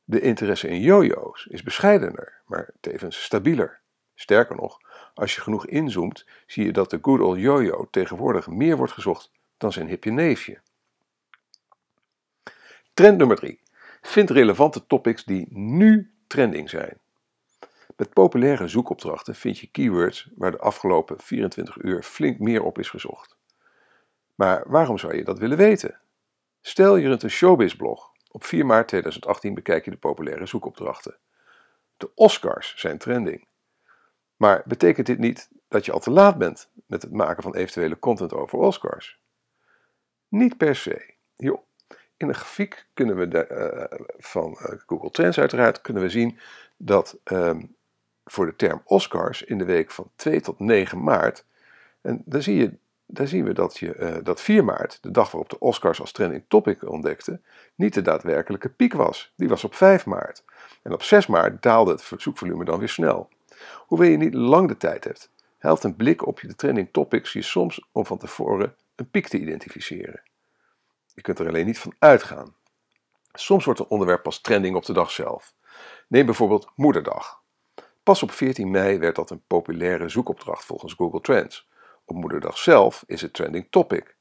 De 0.04 0.22
interesse 0.22 0.68
in 0.68 0.82
jojo's 0.82 1.46
is 1.46 1.64
bescheidener, 1.64 2.42
maar 2.46 2.70
tevens 2.80 3.24
stabieler. 3.24 3.80
Sterker 4.16 4.56
nog, 4.56 4.78
als 5.14 5.36
je 5.36 5.42
genoeg 5.42 5.68
inzoomt, 5.68 6.26
zie 6.46 6.66
je 6.66 6.72
dat 6.72 6.90
de 6.90 7.00
good 7.02 7.20
old 7.20 7.40
jojo 7.40 7.88
tegenwoordig 7.92 8.48
meer 8.48 8.78
wordt 8.78 8.94
gezocht 8.94 9.32
dan 9.58 9.72
zijn 9.72 9.88
hipje 9.88 10.12
neefje. 10.12 10.60
Trend 12.94 13.18
nummer 13.18 13.38
3. 13.38 13.62
Vind 14.02 14.30
relevante 14.30 14.88
topics 14.88 15.24
die 15.24 15.48
nu 15.50 16.14
trending 16.28 16.70
zijn. 16.70 16.98
Met 17.96 18.14
populaire 18.14 18.68
zoekopdrachten 18.68 19.36
vind 19.36 19.58
je 19.58 19.68
keywords 19.68 20.30
waar 20.36 20.52
de 20.52 20.60
afgelopen 20.60 21.20
24 21.20 21.78
uur 21.82 22.04
flink 22.04 22.40
meer 22.40 22.64
op 22.64 22.80
is 22.80 22.90
gezocht. 22.90 23.38
Maar 24.36 24.64
waarom 24.68 24.98
zou 24.98 25.16
je 25.16 25.24
dat 25.24 25.40
willen 25.40 25.58
weten? 25.58 26.00
Stel 26.62 26.96
je 26.96 27.08
runt 27.08 27.24
een 27.24 27.30
showbiz-blog. 27.30 28.12
Op 28.32 28.44
4 28.44 28.66
maart 28.66 28.88
2018 28.88 29.54
bekijk 29.54 29.86
je 29.86 29.92
de 29.92 29.98
populaire 29.98 30.46
zoekopdrachten. 30.46 31.18
De 31.98 32.12
Oscars 32.16 32.74
zijn 32.78 32.98
trending. 32.98 33.48
Maar 34.36 34.64
betekent 34.66 35.06
dit 35.06 35.18
niet 35.18 35.50
dat 35.68 35.86
je 35.86 35.92
al 35.92 36.00
te 36.00 36.12
laat 36.12 36.38
bent 36.38 36.72
met 36.86 37.02
het 37.02 37.12
maken 37.12 37.44
van 37.44 37.56
eventuele 37.56 38.00
content 38.00 38.34
over 38.34 38.60
Oscars? 38.60 39.20
Niet 40.28 40.58
per 40.58 40.76
se. 40.76 41.14
Hier 41.36 41.60
in 42.18 42.28
de 42.28 42.34
grafiek 42.34 42.88
kunnen 42.94 43.18
we 43.18 43.28
de, 43.28 43.48
uh, 43.50 44.08
van 44.18 44.52
uh, 44.52 44.80
Google 44.86 45.12
Trends 45.12 45.40
uiteraard 45.40 45.82
kunnen 45.82 46.04
we 46.04 46.10
zien 46.10 46.40
dat 46.78 47.20
um, 47.24 47.76
voor 48.24 48.46
de 48.46 48.56
term 48.56 48.82
Oscars 48.86 49.44
in 49.44 49.58
de 49.58 49.66
week 49.66 49.92
van 49.92 50.12
2 50.16 50.42
tot 50.42 50.60
9 50.60 51.04
maart, 51.04 51.46
en 52.02 52.22
daar, 52.26 52.42
zie 52.42 52.56
je, 52.56 52.78
daar 53.08 53.28
zien 53.28 53.44
we 53.44 53.54
dat, 53.54 53.78
je, 53.78 53.96
uh, 53.96 54.16
dat 54.24 54.42
4 54.42 54.64
maart, 54.64 54.98
de 55.02 55.12
dag 55.12 55.32
waarop 55.32 55.50
de 55.50 55.60
Oscars 55.60 56.00
als 56.00 56.12
trending 56.12 56.44
topic 56.48 56.90
ontdekte, 56.90 57.42
niet 57.76 57.94
de 57.94 58.02
daadwerkelijke 58.02 58.70
piek 58.70 58.94
was. 58.94 59.34
Die 59.36 59.50
was 59.50 59.64
op 59.64 59.76
5 59.76 60.06
maart. 60.06 60.44
En 60.82 60.94
op 60.94 61.04
6 61.04 61.28
maart 61.28 61.62
daalde 61.62 61.92
het 61.92 62.22
zoekvolume 62.22 62.66
dan 62.66 62.80
weer 62.80 62.90
snel. 62.90 63.30
Hoewel 63.78 64.10
je 64.10 64.18
niet 64.18 64.34
lang 64.34 64.68
de 64.68 64.78
tijd 64.78 65.04
hebt, 65.04 65.32
helpt 65.58 65.84
een 65.84 65.96
blik 65.96 66.26
op 66.26 66.40
de 66.40 66.56
trending 66.56 66.90
topics 66.92 67.34
je 67.34 67.42
soms 67.42 67.88
om 67.92 68.06
van 68.06 68.18
tevoren 68.18 68.76
een 68.96 69.10
piek 69.10 69.28
te 69.28 69.40
identificeren. 69.40 70.22
Je 71.14 71.22
kunt 71.22 71.40
er 71.40 71.48
alleen 71.48 71.66
niet 71.66 71.80
van 71.80 71.94
uitgaan. 72.00 72.56
Soms 73.34 73.66
wordt 73.66 73.80
een 73.80 73.88
onderwerp 73.88 74.24
pas 74.24 74.42
trending 74.42 74.76
op 74.76 74.86
de 74.86 74.94
dag 74.94 75.12
zelf. 75.12 75.54
Neem 76.08 76.26
bijvoorbeeld 76.26 76.70
Moederdag. 76.76 77.42
Pas 78.04 78.24
op 78.24 78.32
14 78.32 78.72
mei 78.72 78.98
werd 78.98 79.16
dat 79.16 79.30
een 79.30 79.42
populaire 79.48 80.10
zoekopdracht 80.10 80.66
volgens 80.66 80.94
Google 80.94 81.22
Trends. 81.22 81.67
Op 82.10 82.16
Moederdag 82.16 82.58
zelf 82.58 83.04
is 83.08 83.22
het 83.22 83.34
trending 83.34 83.68
topic. 83.70 84.16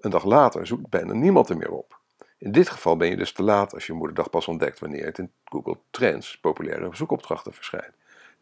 Een 0.00 0.10
dag 0.10 0.24
later 0.24 0.66
zoekt 0.66 0.88
bijna 0.88 1.12
niemand 1.12 1.48
er 1.48 1.56
meer 1.56 1.70
op. 1.70 1.98
In 2.38 2.52
dit 2.52 2.68
geval 2.68 2.96
ben 2.96 3.08
je 3.08 3.16
dus 3.16 3.32
te 3.32 3.42
laat 3.42 3.74
als 3.74 3.86
je 3.86 3.92
Moederdag 3.92 4.30
pas 4.30 4.48
ontdekt 4.48 4.78
wanneer 4.78 5.04
het 5.04 5.18
in 5.18 5.32
Google 5.44 5.78
Trends 5.90 6.38
populaire 6.40 6.88
zoekopdrachten 6.92 7.52
verschijnt. 7.52 7.92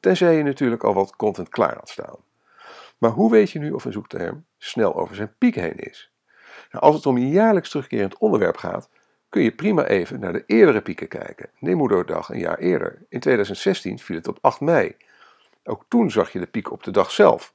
Tenzij 0.01 0.37
je 0.37 0.43
natuurlijk 0.43 0.85
al 0.85 0.95
wat 0.95 1.17
content 1.17 1.49
klaar 1.49 1.75
had 1.75 1.89
staan. 1.89 2.17
Maar 2.99 3.11
hoe 3.11 3.31
weet 3.31 3.51
je 3.51 3.59
nu 3.59 3.71
of 3.71 3.85
een 3.85 3.93
zoekterm 3.93 4.45
snel 4.59 4.97
over 4.97 5.15
zijn 5.15 5.35
piek 5.39 5.55
heen 5.55 5.79
is? 5.79 6.13
Nou, 6.71 6.85
als 6.85 6.95
het 6.95 7.07
om 7.07 7.17
een 7.17 7.31
jaarlijks 7.31 7.71
terugkerend 7.71 8.19
onderwerp 8.19 8.57
gaat, 8.57 8.89
kun 9.29 9.43
je 9.43 9.53
prima 9.53 9.85
even 9.85 10.21
naar 10.21 10.33
de 10.33 10.45
eerdere 10.47 10.81
pieken 10.81 11.09
kijken. 11.09 11.51
Neem 11.59 11.77
Moederdag 11.77 12.29
een 12.29 12.39
jaar 12.39 12.59
eerder. 12.59 13.03
In 13.09 13.21
2016 13.21 13.99
viel 13.99 14.17
het 14.17 14.29
op 14.29 14.39
8 14.41 14.61
mei. 14.61 14.97
Ook 15.65 15.85
toen 15.89 16.11
zag 16.11 16.33
je 16.33 16.39
de 16.39 16.47
piek 16.47 16.71
op 16.71 16.83
de 16.83 16.91
dag 16.91 17.11
zelf. 17.11 17.55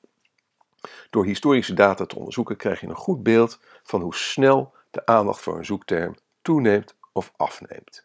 Door 1.09 1.25
historische 1.25 1.73
data 1.73 2.05
te 2.05 2.15
onderzoeken 2.15 2.57
krijg 2.57 2.79
je 2.79 2.87
een 2.87 2.95
goed 2.95 3.23
beeld 3.23 3.59
van 3.83 4.01
hoe 4.01 4.15
snel 4.15 4.73
de 4.91 5.05
aandacht 5.05 5.41
voor 5.41 5.57
een 5.57 5.65
zoekterm 5.65 6.15
toeneemt 6.41 6.95
of 7.11 7.33
afneemt. 7.37 8.03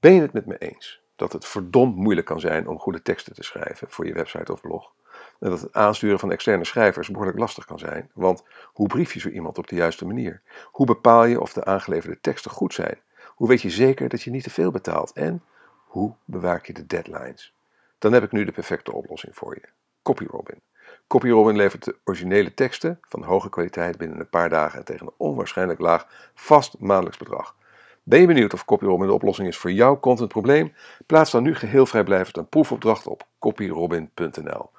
Ben 0.00 0.14
je 0.14 0.20
het 0.20 0.32
met 0.32 0.46
me 0.46 0.58
eens 0.58 1.00
dat 1.16 1.32
het 1.32 1.46
verdomd 1.46 1.96
moeilijk 1.96 2.26
kan 2.26 2.40
zijn 2.40 2.68
om 2.68 2.78
goede 2.78 3.02
teksten 3.02 3.34
te 3.34 3.42
schrijven 3.42 3.90
voor 3.90 4.06
je 4.06 4.12
website 4.12 4.52
of 4.52 4.60
blog? 4.60 4.92
En 5.40 5.50
dat 5.50 5.60
het 5.60 5.72
aansturen 5.72 6.18
van 6.18 6.32
externe 6.32 6.64
schrijvers 6.64 7.08
behoorlijk 7.08 7.38
lastig 7.38 7.64
kan 7.64 7.78
zijn, 7.78 8.10
want 8.14 8.44
hoe 8.64 8.86
brief 8.86 9.12
je 9.12 9.20
zo 9.20 9.28
iemand 9.28 9.58
op 9.58 9.68
de 9.68 9.76
juiste 9.76 10.06
manier? 10.06 10.42
Hoe 10.64 10.86
bepaal 10.86 11.24
je 11.24 11.40
of 11.40 11.52
de 11.52 11.64
aangeleverde 11.64 12.20
teksten 12.20 12.50
goed 12.50 12.74
zijn? 12.74 13.00
Hoe 13.26 13.48
weet 13.48 13.62
je 13.62 13.70
zeker 13.70 14.08
dat 14.08 14.22
je 14.22 14.30
niet 14.30 14.42
te 14.42 14.50
veel 14.50 14.70
betaalt? 14.70 15.12
En 15.12 15.42
hoe 15.84 16.14
bewaak 16.24 16.66
je 16.66 16.72
de 16.72 16.86
deadlines? 16.86 17.54
Dan 17.98 18.12
heb 18.12 18.22
ik 18.22 18.32
nu 18.32 18.44
de 18.44 18.52
perfecte 18.52 18.92
oplossing 18.92 19.36
voor 19.36 19.54
je. 19.54 19.68
CopyRobin. 20.04 20.62
CopyRobin 21.06 21.56
levert 21.56 21.84
de 21.84 21.96
originele 22.04 22.54
teksten 22.54 22.98
van 23.08 23.22
hoge 23.22 23.48
kwaliteit 23.48 23.98
binnen 23.98 24.20
een 24.20 24.28
paar 24.28 24.48
dagen 24.48 24.78
en 24.78 24.84
tegen 24.84 25.06
een 25.06 25.12
onwaarschijnlijk 25.16 25.80
laag 25.80 26.30
vast 26.34 26.78
maandelijks 26.78 27.18
bedrag. 27.18 27.56
Ben 28.02 28.20
je 28.20 28.26
benieuwd 28.26 28.52
of 28.52 28.64
CopyRobin 28.64 29.06
de 29.06 29.12
oplossing 29.12 29.48
is 29.48 29.56
voor 29.56 29.72
jouw 29.72 30.00
contentprobleem? 30.00 30.74
Plaats 31.06 31.30
dan 31.30 31.42
nu 31.42 31.54
geheel 31.54 31.86
vrijblijvend 31.86 32.36
een 32.36 32.48
proefopdracht 32.48 33.06
op 33.06 33.26
copyrobin.nl. 33.38 34.70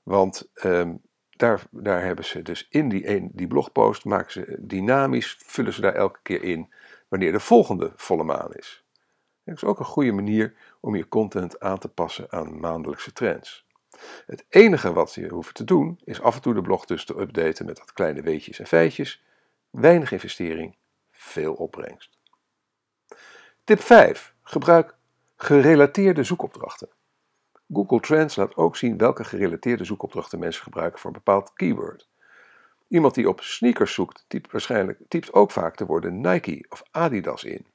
Want 0.03 0.49
um, 0.63 1.01
daar, 1.29 1.61
daar 1.71 2.03
hebben 2.03 2.25
ze 2.25 2.41
dus 2.41 2.67
in 2.69 2.89
die, 2.89 3.07
een, 3.07 3.29
die 3.33 3.47
blogpost, 3.47 4.05
maken 4.05 4.31
ze 4.31 4.57
dynamisch, 4.59 5.37
vullen 5.39 5.73
ze 5.73 5.81
daar 5.81 5.95
elke 5.95 6.19
keer 6.23 6.43
in 6.43 6.73
wanneer 7.07 7.31
de 7.31 7.39
volgende 7.39 7.91
volle 7.95 8.23
maan 8.23 8.53
is. 8.53 8.82
Dat 9.43 9.55
is 9.55 9.63
ook 9.63 9.79
een 9.79 9.85
goede 9.85 10.11
manier 10.11 10.53
om 10.79 10.95
je 10.95 11.07
content 11.07 11.59
aan 11.59 11.79
te 11.79 11.89
passen 11.89 12.31
aan 12.31 12.59
maandelijkse 12.59 13.13
trends. 13.13 13.65
Het 14.25 14.45
enige 14.49 14.93
wat 14.93 15.13
je 15.13 15.29
hoeft 15.29 15.55
te 15.55 15.63
doen, 15.63 15.99
is 16.03 16.21
af 16.21 16.35
en 16.35 16.41
toe 16.41 16.53
de 16.53 16.61
blog 16.61 16.85
dus 16.85 17.05
te 17.05 17.19
updaten 17.19 17.65
met 17.65 17.79
wat 17.79 17.93
kleine 17.93 18.21
weetjes 18.21 18.59
en 18.59 18.67
feitjes. 18.67 19.23
Weinig 19.69 20.11
investering, 20.11 20.75
veel 21.11 21.53
opbrengst. 21.53 22.17
Tip 23.63 23.79
5. 23.79 24.33
Gebruik 24.43 24.95
gerelateerde 25.35 26.23
zoekopdrachten. 26.23 26.89
Google 27.73 27.99
Trends 27.99 28.35
laat 28.35 28.55
ook 28.55 28.75
zien 28.75 28.97
welke 28.97 29.23
gerelateerde 29.23 29.83
zoekopdrachten 29.83 30.39
mensen 30.39 30.63
gebruiken 30.63 30.99
voor 30.99 31.09
een 31.09 31.21
bepaald 31.23 31.53
keyword. 31.53 32.09
Iemand 32.87 33.13
die 33.13 33.29
op 33.29 33.41
sneakers 33.41 33.93
zoekt, 33.93 34.25
typt, 34.27 34.51
waarschijnlijk, 34.51 34.99
typt 35.07 35.33
ook 35.33 35.51
vaak 35.51 35.77
de 35.77 35.85
woorden 35.85 36.21
Nike 36.21 36.65
of 36.69 36.83
Adidas 36.91 37.43
in. 37.43 37.65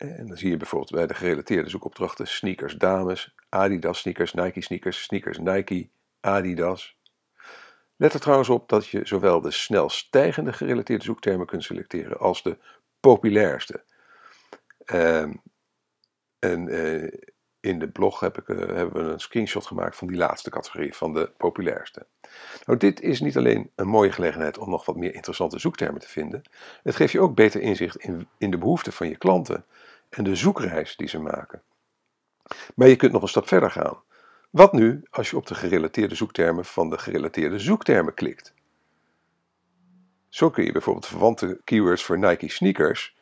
En 0.00 0.26
dan 0.26 0.36
zie 0.36 0.50
je 0.50 0.56
bijvoorbeeld 0.56 0.90
bij 0.90 1.06
de 1.06 1.14
gerelateerde 1.14 1.70
zoekopdrachten 1.70 2.26
sneakers 2.26 2.74
dames, 2.74 3.34
Adidas 3.48 3.98
sneakers, 3.98 4.32
Nike 4.32 4.60
sneakers, 4.60 5.02
sneakers 5.02 5.38
Nike, 5.38 5.88
Adidas. 6.20 6.98
Let 7.96 8.14
er 8.14 8.20
trouwens 8.20 8.48
op 8.48 8.68
dat 8.68 8.88
je 8.88 9.00
zowel 9.04 9.40
de 9.40 9.50
snel 9.50 9.88
stijgende 9.88 10.52
gerelateerde 10.52 11.04
zoektermen 11.04 11.46
kunt 11.46 11.64
selecteren 11.64 12.18
als 12.18 12.42
de 12.42 12.58
populairste. 13.00 13.84
Ehm, 14.84 15.32
en 16.38 16.68
uh, 16.68 17.10
in 17.60 17.78
de 17.78 17.88
blog 17.88 18.20
heb 18.20 18.38
ik, 18.38 18.48
uh, 18.48 18.58
hebben 18.58 19.04
we 19.04 19.12
een 19.12 19.20
screenshot 19.20 19.66
gemaakt 19.66 19.96
van 19.96 20.08
die 20.08 20.16
laatste 20.16 20.50
categorie, 20.50 20.94
van 20.94 21.12
de 21.12 21.32
populairste. 21.36 22.06
Nou, 22.66 22.78
dit 22.78 23.00
is 23.00 23.20
niet 23.20 23.36
alleen 23.36 23.70
een 23.74 23.88
mooie 23.88 24.12
gelegenheid 24.12 24.58
om 24.58 24.70
nog 24.70 24.84
wat 24.84 24.96
meer 24.96 25.14
interessante 25.14 25.58
zoektermen 25.58 26.00
te 26.00 26.08
vinden. 26.08 26.42
Het 26.82 26.96
geeft 26.96 27.12
je 27.12 27.20
ook 27.20 27.34
beter 27.34 27.60
inzicht 27.60 27.96
in, 27.96 28.28
in 28.38 28.50
de 28.50 28.58
behoeften 28.58 28.92
van 28.92 29.08
je 29.08 29.16
klanten 29.16 29.64
en 30.10 30.24
de 30.24 30.36
zoekreis 30.36 30.96
die 30.96 31.08
ze 31.08 31.18
maken. 31.18 31.62
Maar 32.74 32.88
je 32.88 32.96
kunt 32.96 33.12
nog 33.12 33.22
een 33.22 33.28
stap 33.28 33.48
verder 33.48 33.70
gaan. 33.70 34.02
Wat 34.50 34.72
nu 34.72 35.02
als 35.10 35.30
je 35.30 35.36
op 35.36 35.46
de 35.46 35.54
gerelateerde 35.54 36.14
zoektermen 36.14 36.64
van 36.64 36.90
de 36.90 36.98
gerelateerde 36.98 37.58
zoektermen 37.58 38.14
klikt? 38.14 38.54
Zo 40.28 40.50
kun 40.50 40.64
je 40.64 40.72
bijvoorbeeld 40.72 41.06
verwante 41.06 41.60
keywords 41.64 42.04
voor 42.04 42.18
Nike 42.18 42.48
sneakers 42.48 43.18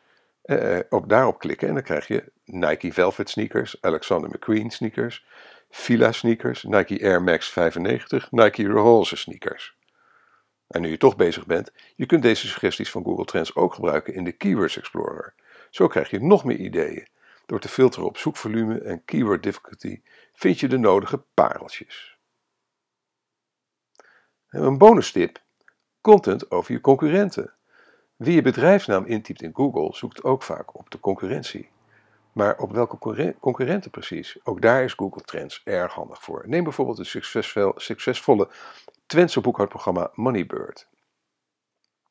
Uh, 0.48 0.78
op 0.88 1.08
daarop 1.08 1.38
klikken 1.38 1.68
en 1.68 1.74
dan 1.74 1.82
krijg 1.82 2.06
je 2.06 2.32
Nike 2.44 2.92
Velvet 2.92 3.30
sneakers, 3.30 3.76
Alexander 3.80 4.30
McQueen 4.30 4.70
sneakers, 4.70 5.26
Fila 5.70 6.12
sneakers, 6.12 6.62
Nike 6.62 7.02
Air 7.02 7.22
Max 7.22 7.48
95, 7.48 8.30
Nike 8.30 8.66
Roze 8.66 9.16
sneakers. 9.16 9.76
En 10.66 10.80
nu 10.80 10.90
je 10.90 10.96
toch 10.96 11.16
bezig 11.16 11.46
bent, 11.46 11.72
je 11.96 12.06
kunt 12.06 12.22
deze 12.22 12.46
suggesties 12.46 12.90
van 12.90 13.04
Google 13.04 13.24
Trends 13.24 13.54
ook 13.54 13.74
gebruiken 13.74 14.14
in 14.14 14.24
de 14.24 14.32
Keywords 14.32 14.76
Explorer. 14.76 15.34
Zo 15.70 15.86
krijg 15.86 16.10
je 16.10 16.20
nog 16.20 16.44
meer 16.44 16.56
ideeën. 16.56 17.08
Door 17.46 17.60
te 17.60 17.68
filteren 17.68 18.06
op 18.06 18.16
zoekvolume 18.16 18.80
en 18.80 19.04
keyword 19.04 19.42
difficulty 19.42 20.02
vind 20.32 20.60
je 20.60 20.68
de 20.68 20.78
nodige 20.78 21.24
pareltjes. 21.34 22.18
Een 24.48 24.78
bonus 24.78 25.12
tip: 25.12 25.42
content 26.00 26.50
over 26.50 26.72
je 26.72 26.80
concurrenten. 26.80 27.54
Wie 28.16 28.34
je 28.34 28.42
bedrijfsnaam 28.42 29.06
intypt 29.06 29.42
in 29.42 29.54
Google 29.54 29.94
zoekt 29.96 30.22
ook 30.22 30.42
vaak 30.42 30.78
op 30.78 30.90
de 30.90 31.00
concurrentie. 31.00 31.70
Maar 32.32 32.58
op 32.58 32.72
welke 32.72 33.34
concurrenten 33.40 33.90
precies? 33.90 34.38
Ook 34.44 34.60
daar 34.60 34.84
is 34.84 34.92
Google 34.92 35.22
Trends 35.22 35.60
erg 35.64 35.92
handig 35.92 36.22
voor. 36.22 36.44
Neem 36.46 36.64
bijvoorbeeld 36.64 36.98
het 36.98 37.24
succesvolle 37.76 38.48
Twentse 39.06 39.40
boekhoudprogramma 39.40 40.10
Moneybird. 40.14 40.88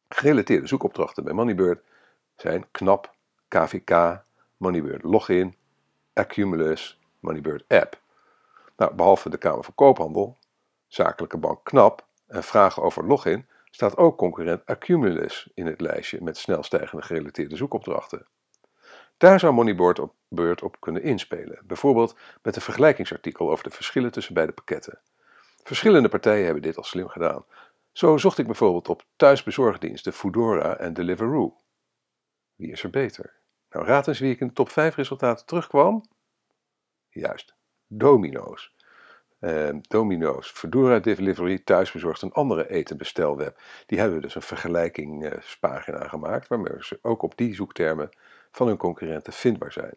Gerelateerde 0.08 0.68
zoekopdrachten 0.68 1.24
bij 1.24 1.34
Moneybird 1.34 1.84
zijn 2.36 2.72
KNAP, 2.72 3.16
KVK, 3.48 4.24
Moneybird 4.58 5.04
Login, 5.04 5.56
Accumulus, 6.14 7.00
Moneybird 7.20 7.64
App. 7.68 8.00
Nou, 8.78 8.94
behalve 8.94 9.30
de 9.30 9.38
Kamer 9.38 9.64
van 9.64 9.76
Koophandel, 9.76 10.38
zakelijke 10.88 11.38
bank 11.38 11.64
KNAP 11.64 12.06
en 12.28 12.44
vragen 12.44 12.84
over 12.84 13.08
login 13.08 13.46
staat 13.72 13.98
ook 13.98 14.18
concurrent 14.18 14.66
Accumulus 14.66 15.50
in 15.54 15.66
het 15.66 15.82
lijstje 15.82 16.22
met 16.22 16.38
snel 16.38 16.64
stijgende 16.64 17.04
gerelateerde 17.04 17.56
zoekopdrachten. 17.56 18.26
Daar 19.18 19.40
zou 19.40 19.54
Moneybird 19.54 20.00
op, 20.00 20.14
op 20.64 20.78
kunnen 20.80 21.04
inspelen, 21.04 21.60
bijvoorbeeld 21.64 22.16
met 22.42 22.56
een 22.56 22.62
vergelijkingsartikel 22.62 23.52
over 23.52 23.64
de 23.64 23.70
verschillen 23.70 24.12
tussen 24.12 24.34
beide 24.34 24.52
pakketten. 24.52 25.00
Verschillende 25.64 26.10
partijen 26.10 26.46
hebben 26.46 26.64
dit 26.64 26.78
al 26.78 26.84
slim 26.84 27.08
gedaan. 27.08 27.46
Zo 27.92 28.18
zocht 28.18 28.38
ik 28.38 28.46
bijvoorbeeld 28.46 28.90
op 28.90 29.06
thuisbezorgdiensten 29.16 30.14
Foodora 30.14 30.78
en 30.78 30.94
Deliveroo. 30.94 31.56
Wie 32.58 32.72
is 32.72 32.84
er 32.84 32.90
beter? 32.90 33.36
Nou, 33.70 33.86
raad 33.86 34.08
eens 34.08 34.20
wie 34.20 34.32
ik 34.32 34.40
in 34.40 34.48
de 34.48 34.54
top 34.54 34.70
5 34.70 34.96
resultaten 34.96 35.46
terugkwam. 35.46 36.06
Juist, 37.10 37.56
Domino's. 37.88 38.76
Uh, 39.40 39.70
Domino's, 39.82 40.52
Foodora 40.52 41.00
Delivery, 41.00 41.60
thuisbezorgd 41.60 42.22
een 42.22 42.32
andere 42.32 42.70
etenbestelweb. 42.70 43.60
Die 43.86 44.00
hebben 44.00 44.22
dus 44.22 44.36
een 44.36 44.42
vergelijkingspagina 44.42 46.08
gemaakt, 46.08 46.48
waarmee 46.48 46.76
ze 46.80 47.00
ook 47.02 47.22
op 47.22 47.38
die 47.38 47.56
zoektermen 47.56 48.10
van 48.52 48.68
hun 48.68 48.78
concurrenten 48.78 49.34
vindbaar 49.34 49.72
zijn. 49.72 49.94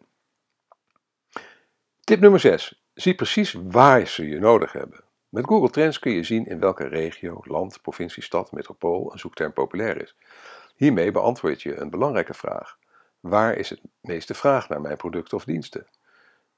Tip 2.03 2.19
nummer 2.19 2.39
6. 2.39 2.83
Zie 2.93 3.15
precies 3.15 3.53
waar 3.53 4.07
ze 4.07 4.27
je 4.27 4.39
nodig 4.39 4.71
hebben. 4.71 5.03
Met 5.29 5.45
Google 5.45 5.69
Trends 5.69 5.99
kun 5.99 6.11
je 6.11 6.23
zien 6.23 6.45
in 6.45 6.59
welke 6.59 6.87
regio, 6.87 7.41
land, 7.43 7.81
provincie, 7.81 8.23
stad, 8.23 8.51
metropool 8.51 9.11
een 9.11 9.19
zoekterm 9.19 9.53
populair 9.53 10.01
is. 10.01 10.15
Hiermee 10.81 11.11
beantwoord 11.11 11.61
je 11.61 11.77
een 11.77 11.89
belangrijke 11.89 12.33
vraag. 12.33 12.77
Waar 13.19 13.55
is 13.55 13.69
het 13.69 13.81
meeste 13.99 14.33
vraag 14.33 14.69
naar 14.69 14.81
mijn 14.81 14.97
producten 14.97 15.37
of 15.37 15.43
diensten? 15.43 15.87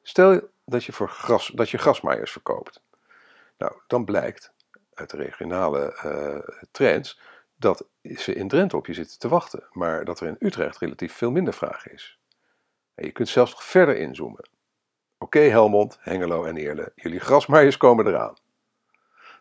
Stel 0.02 0.50
dat 0.66 0.84
je, 0.84 0.92
voor 0.92 1.10
gras, 1.10 1.48
dat 1.48 1.70
je 1.70 1.78
grasmaaiers 1.78 2.32
verkoopt. 2.32 2.84
Nou, 3.58 3.74
dan 3.88 4.06
blijkt 4.06 4.54
uit 4.94 5.10
de 5.10 5.18
regionale 5.18 6.00
uh, 6.06 6.68
trends 6.72 7.20
dat 7.56 7.88
ze 8.02 8.34
in 8.34 8.48
Drenthe 8.48 8.78
op 8.78 8.88
je 8.88 8.94
zitten 8.94 9.20
te 9.20 9.28
wachten, 9.28 9.68
maar 9.72 10.06
dat 10.06 10.20
er 10.20 10.28
in 10.28 10.36
Utrecht 10.40 10.78
relatief 10.78 11.14
veel 11.14 11.32
minder 11.32 11.54
vraag 11.54 11.88
is. 11.88 12.20
En 12.96 13.06
je 13.06 13.12
kunt 13.12 13.30
zelfs 13.30 13.52
nog 13.52 13.64
verder 13.64 13.98
inzoomen. 13.98 14.50
Oké 15.18 15.40
Helmond, 15.40 15.98
Hengelo 16.00 16.44
en 16.44 16.58
Eerle, 16.58 16.92
jullie 16.96 17.20
grasmaaiers 17.20 17.78
komen 17.78 18.08
eraan. 18.08 18.36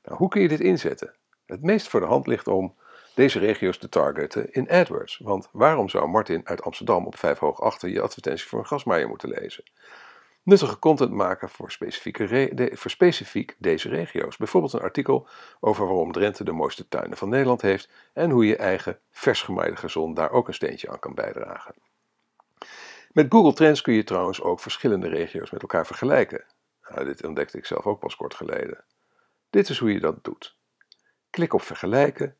Nou, 0.02 0.18
hoe 0.18 0.28
kun 0.28 0.40
je 0.40 0.48
dit 0.48 0.60
inzetten? 0.60 1.14
Het 1.46 1.62
meest 1.62 1.88
voor 1.88 2.00
de 2.00 2.06
hand 2.06 2.26
ligt 2.26 2.48
om 2.48 2.80
deze 3.14 3.38
regio's 3.38 3.78
te 3.78 3.88
targeten 3.88 4.52
in 4.52 4.70
AdWords. 4.70 5.18
Want 5.18 5.48
waarom 5.52 5.88
zou 5.88 6.08
Martin 6.08 6.40
uit 6.44 6.62
Amsterdam 6.62 7.06
op 7.06 7.16
5 7.16 7.38
hoog 7.38 7.60
achter 7.60 7.88
je 7.88 8.00
advertentie 8.00 8.48
voor 8.48 8.58
een 8.58 8.64
grasmaaier 8.64 9.08
moeten 9.08 9.28
lezen? 9.28 9.64
Nuttige 10.44 10.78
content 10.78 11.10
maken 11.10 11.48
voor, 11.48 11.70
specifieke 11.70 12.70
voor 12.72 12.90
specifiek 12.90 13.56
deze 13.58 13.88
regio's. 13.88 14.36
Bijvoorbeeld 14.36 14.72
een 14.72 14.80
artikel 14.80 15.28
over 15.60 15.86
waarom 15.86 16.12
Drenthe 16.12 16.44
de 16.44 16.52
mooiste 16.52 16.88
tuinen 16.88 17.16
van 17.16 17.28
Nederland 17.28 17.62
heeft 17.62 17.88
en 18.12 18.30
hoe 18.30 18.46
je 18.46 18.56
eigen 18.56 18.98
vers 19.10 19.42
gemaaide 19.42 19.76
gazon 19.76 20.14
daar 20.14 20.30
ook 20.30 20.48
een 20.48 20.54
steentje 20.54 20.90
aan 20.90 20.98
kan 20.98 21.14
bijdragen. 21.14 21.74
Met 23.12 23.26
Google 23.28 23.52
Trends 23.52 23.80
kun 23.80 23.94
je 23.94 24.04
trouwens 24.04 24.42
ook 24.42 24.60
verschillende 24.60 25.08
regio's 25.08 25.50
met 25.50 25.62
elkaar 25.62 25.86
vergelijken. 25.86 26.44
Nou, 26.88 27.04
dit 27.04 27.24
ontdekte 27.24 27.58
ik 27.58 27.66
zelf 27.66 27.86
ook 27.86 28.00
pas 28.00 28.16
kort 28.16 28.34
geleden. 28.34 28.84
Dit 29.50 29.68
is 29.68 29.78
hoe 29.78 29.92
je 29.92 30.00
dat 30.00 30.24
doet. 30.24 30.56
Klik 31.30 31.54
op 31.54 31.62
vergelijken, 31.62 32.36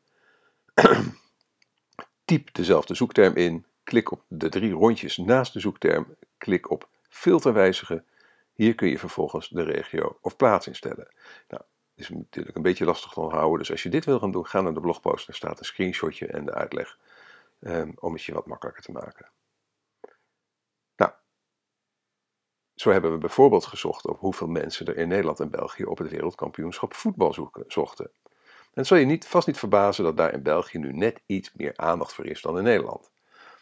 typ 2.25 2.53
dezelfde 2.53 2.95
zoekterm 2.95 3.35
in, 3.35 3.65
klik 3.83 4.11
op 4.11 4.23
de 4.27 4.49
drie 4.49 4.71
rondjes 4.71 5.17
naast 5.17 5.53
de 5.53 5.59
zoekterm, 5.59 6.15
klik 6.37 6.71
op 6.71 6.89
filter 7.09 7.53
wijzigen. 7.53 8.05
Hier 8.53 8.75
kun 8.75 8.87
je 8.87 8.99
vervolgens 8.99 9.49
de 9.49 9.63
regio 9.63 10.17
of 10.21 10.35
plaats 10.35 10.67
instellen. 10.67 11.13
Nou, 11.47 11.63
is 11.95 12.09
natuurlijk 12.09 12.55
een 12.55 12.61
beetje 12.61 12.85
lastig 12.85 13.11
te 13.11 13.19
onthouden, 13.19 13.59
dus 13.59 13.71
als 13.71 13.83
je 13.83 13.89
dit 13.89 14.05
wil 14.05 14.19
gaan 14.19 14.31
doen, 14.31 14.47
ga 14.47 14.61
naar 14.61 14.73
de 14.73 14.79
blogpost, 14.79 15.27
daar 15.27 15.35
staat 15.35 15.59
een 15.59 15.65
screenshotje 15.65 16.27
en 16.27 16.45
de 16.45 16.53
uitleg 16.53 16.97
um, 17.59 17.93
om 17.99 18.13
het 18.13 18.23
je 18.23 18.33
wat 18.33 18.47
makkelijker 18.47 18.83
te 18.83 18.91
maken. 18.91 19.29
Nou, 20.95 21.11
zo 22.75 22.91
hebben 22.91 23.11
we 23.11 23.17
bijvoorbeeld 23.17 23.65
gezocht 23.65 24.07
op 24.07 24.19
hoeveel 24.19 24.47
mensen 24.47 24.85
er 24.85 24.97
in 24.97 25.07
Nederland 25.07 25.39
en 25.39 25.49
België 25.49 25.83
op 25.83 25.97
het 25.97 26.09
wereldkampioenschap 26.09 26.93
voetbal 26.93 27.53
zochten. 27.67 28.11
En 28.73 28.79
het 28.79 28.87
zal 28.87 28.97
je 28.97 29.05
niet, 29.05 29.27
vast 29.27 29.47
niet 29.47 29.57
verbazen 29.57 30.03
dat 30.03 30.17
daar 30.17 30.33
in 30.33 30.43
België 30.43 30.77
nu 30.77 30.93
net 30.93 31.21
iets 31.25 31.53
meer 31.53 31.77
aandacht 31.77 32.13
voor 32.13 32.25
is 32.25 32.41
dan 32.41 32.57
in 32.57 32.63
Nederland. 32.63 33.11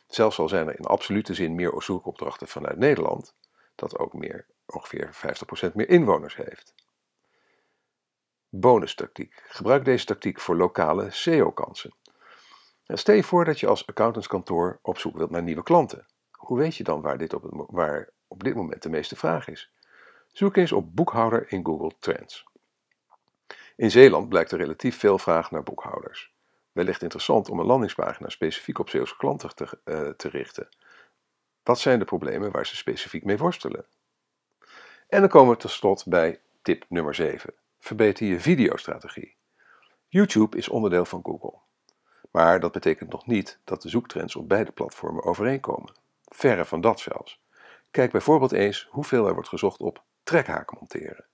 Zelfs 0.07 0.39
al 0.39 0.49
zijn 0.49 0.67
er 0.67 0.77
in 0.77 0.85
absolute 0.85 1.33
zin 1.33 1.55
meer 1.55 1.73
zoekopdrachten 1.77 2.47
vanuit 2.47 2.77
Nederland, 2.77 3.35
dat 3.75 3.97
ook 3.97 4.13
meer, 4.13 4.45
ongeveer 4.65 5.15
50% 5.69 5.73
meer 5.73 5.89
inwoners 5.89 6.35
heeft. 6.35 6.73
Bonustactiek. 8.49 9.43
Gebruik 9.47 9.85
deze 9.85 10.05
tactiek 10.05 10.39
voor 10.39 10.55
lokale 10.55 11.09
SEO-kansen. 11.09 11.93
Stel 12.85 13.15
je 13.15 13.23
voor 13.23 13.45
dat 13.45 13.59
je 13.59 13.67
als 13.67 13.87
accountantskantoor 13.87 14.79
op 14.81 14.97
zoek 14.97 15.17
wilt 15.17 15.29
naar 15.29 15.43
nieuwe 15.43 15.63
klanten. 15.63 16.05
Hoe 16.31 16.57
weet 16.57 16.75
je 16.75 16.83
dan 16.83 17.01
waar, 17.01 17.17
dit 17.17 17.33
op, 17.33 17.65
waar 17.71 18.09
op 18.27 18.43
dit 18.43 18.55
moment 18.55 18.83
de 18.83 18.89
meeste 18.89 19.15
vraag 19.15 19.47
is? 19.47 19.71
Zoek 20.27 20.55
eens 20.55 20.71
op 20.71 20.95
boekhouder 20.95 21.51
in 21.51 21.65
Google 21.65 21.91
Trends. 21.99 22.45
In 23.81 23.91
Zeeland 23.91 24.29
blijkt 24.29 24.51
er 24.51 24.57
relatief 24.57 24.99
veel 24.99 25.17
vraag 25.17 25.51
naar 25.51 25.63
boekhouders. 25.63 26.33
Wellicht 26.71 27.01
interessant 27.01 27.49
om 27.49 27.59
een 27.59 27.65
landingspagina 27.65 28.29
specifiek 28.29 28.79
op 28.79 28.89
Zeeuwse 28.89 29.17
klanten 29.17 29.55
te, 29.55 29.79
uh, 29.85 30.09
te 30.09 30.29
richten. 30.29 30.69
Wat 31.63 31.79
zijn 31.79 31.99
de 31.99 32.05
problemen 32.05 32.51
waar 32.51 32.65
ze 32.65 32.75
specifiek 32.75 33.23
mee 33.23 33.37
worstelen? 33.37 33.85
En 35.07 35.19
dan 35.19 35.29
komen 35.29 35.53
we 35.53 35.59
tot 35.59 35.71
slot 35.71 36.05
bij 36.05 36.39
tip 36.61 36.85
nummer 36.89 37.15
7. 37.15 37.53
Verbeter 37.79 38.25
je 38.25 38.39
videostrategie. 38.39 39.35
YouTube 40.07 40.57
is 40.57 40.69
onderdeel 40.69 41.05
van 41.05 41.23
Google. 41.23 41.57
Maar 42.31 42.59
dat 42.59 42.71
betekent 42.71 43.11
nog 43.11 43.27
niet 43.27 43.59
dat 43.63 43.81
de 43.81 43.89
zoektrends 43.89 44.35
op 44.35 44.49
beide 44.49 44.71
platformen 44.71 45.23
overeenkomen. 45.23 45.93
Verre 46.25 46.65
van 46.65 46.81
dat 46.81 46.99
zelfs. 46.99 47.41
Kijk 47.91 48.11
bijvoorbeeld 48.11 48.51
eens 48.51 48.87
hoeveel 48.89 49.27
er 49.27 49.33
wordt 49.33 49.49
gezocht 49.49 49.79
op 49.79 50.03
trekhaken 50.23 50.77
monteren. 50.79 51.25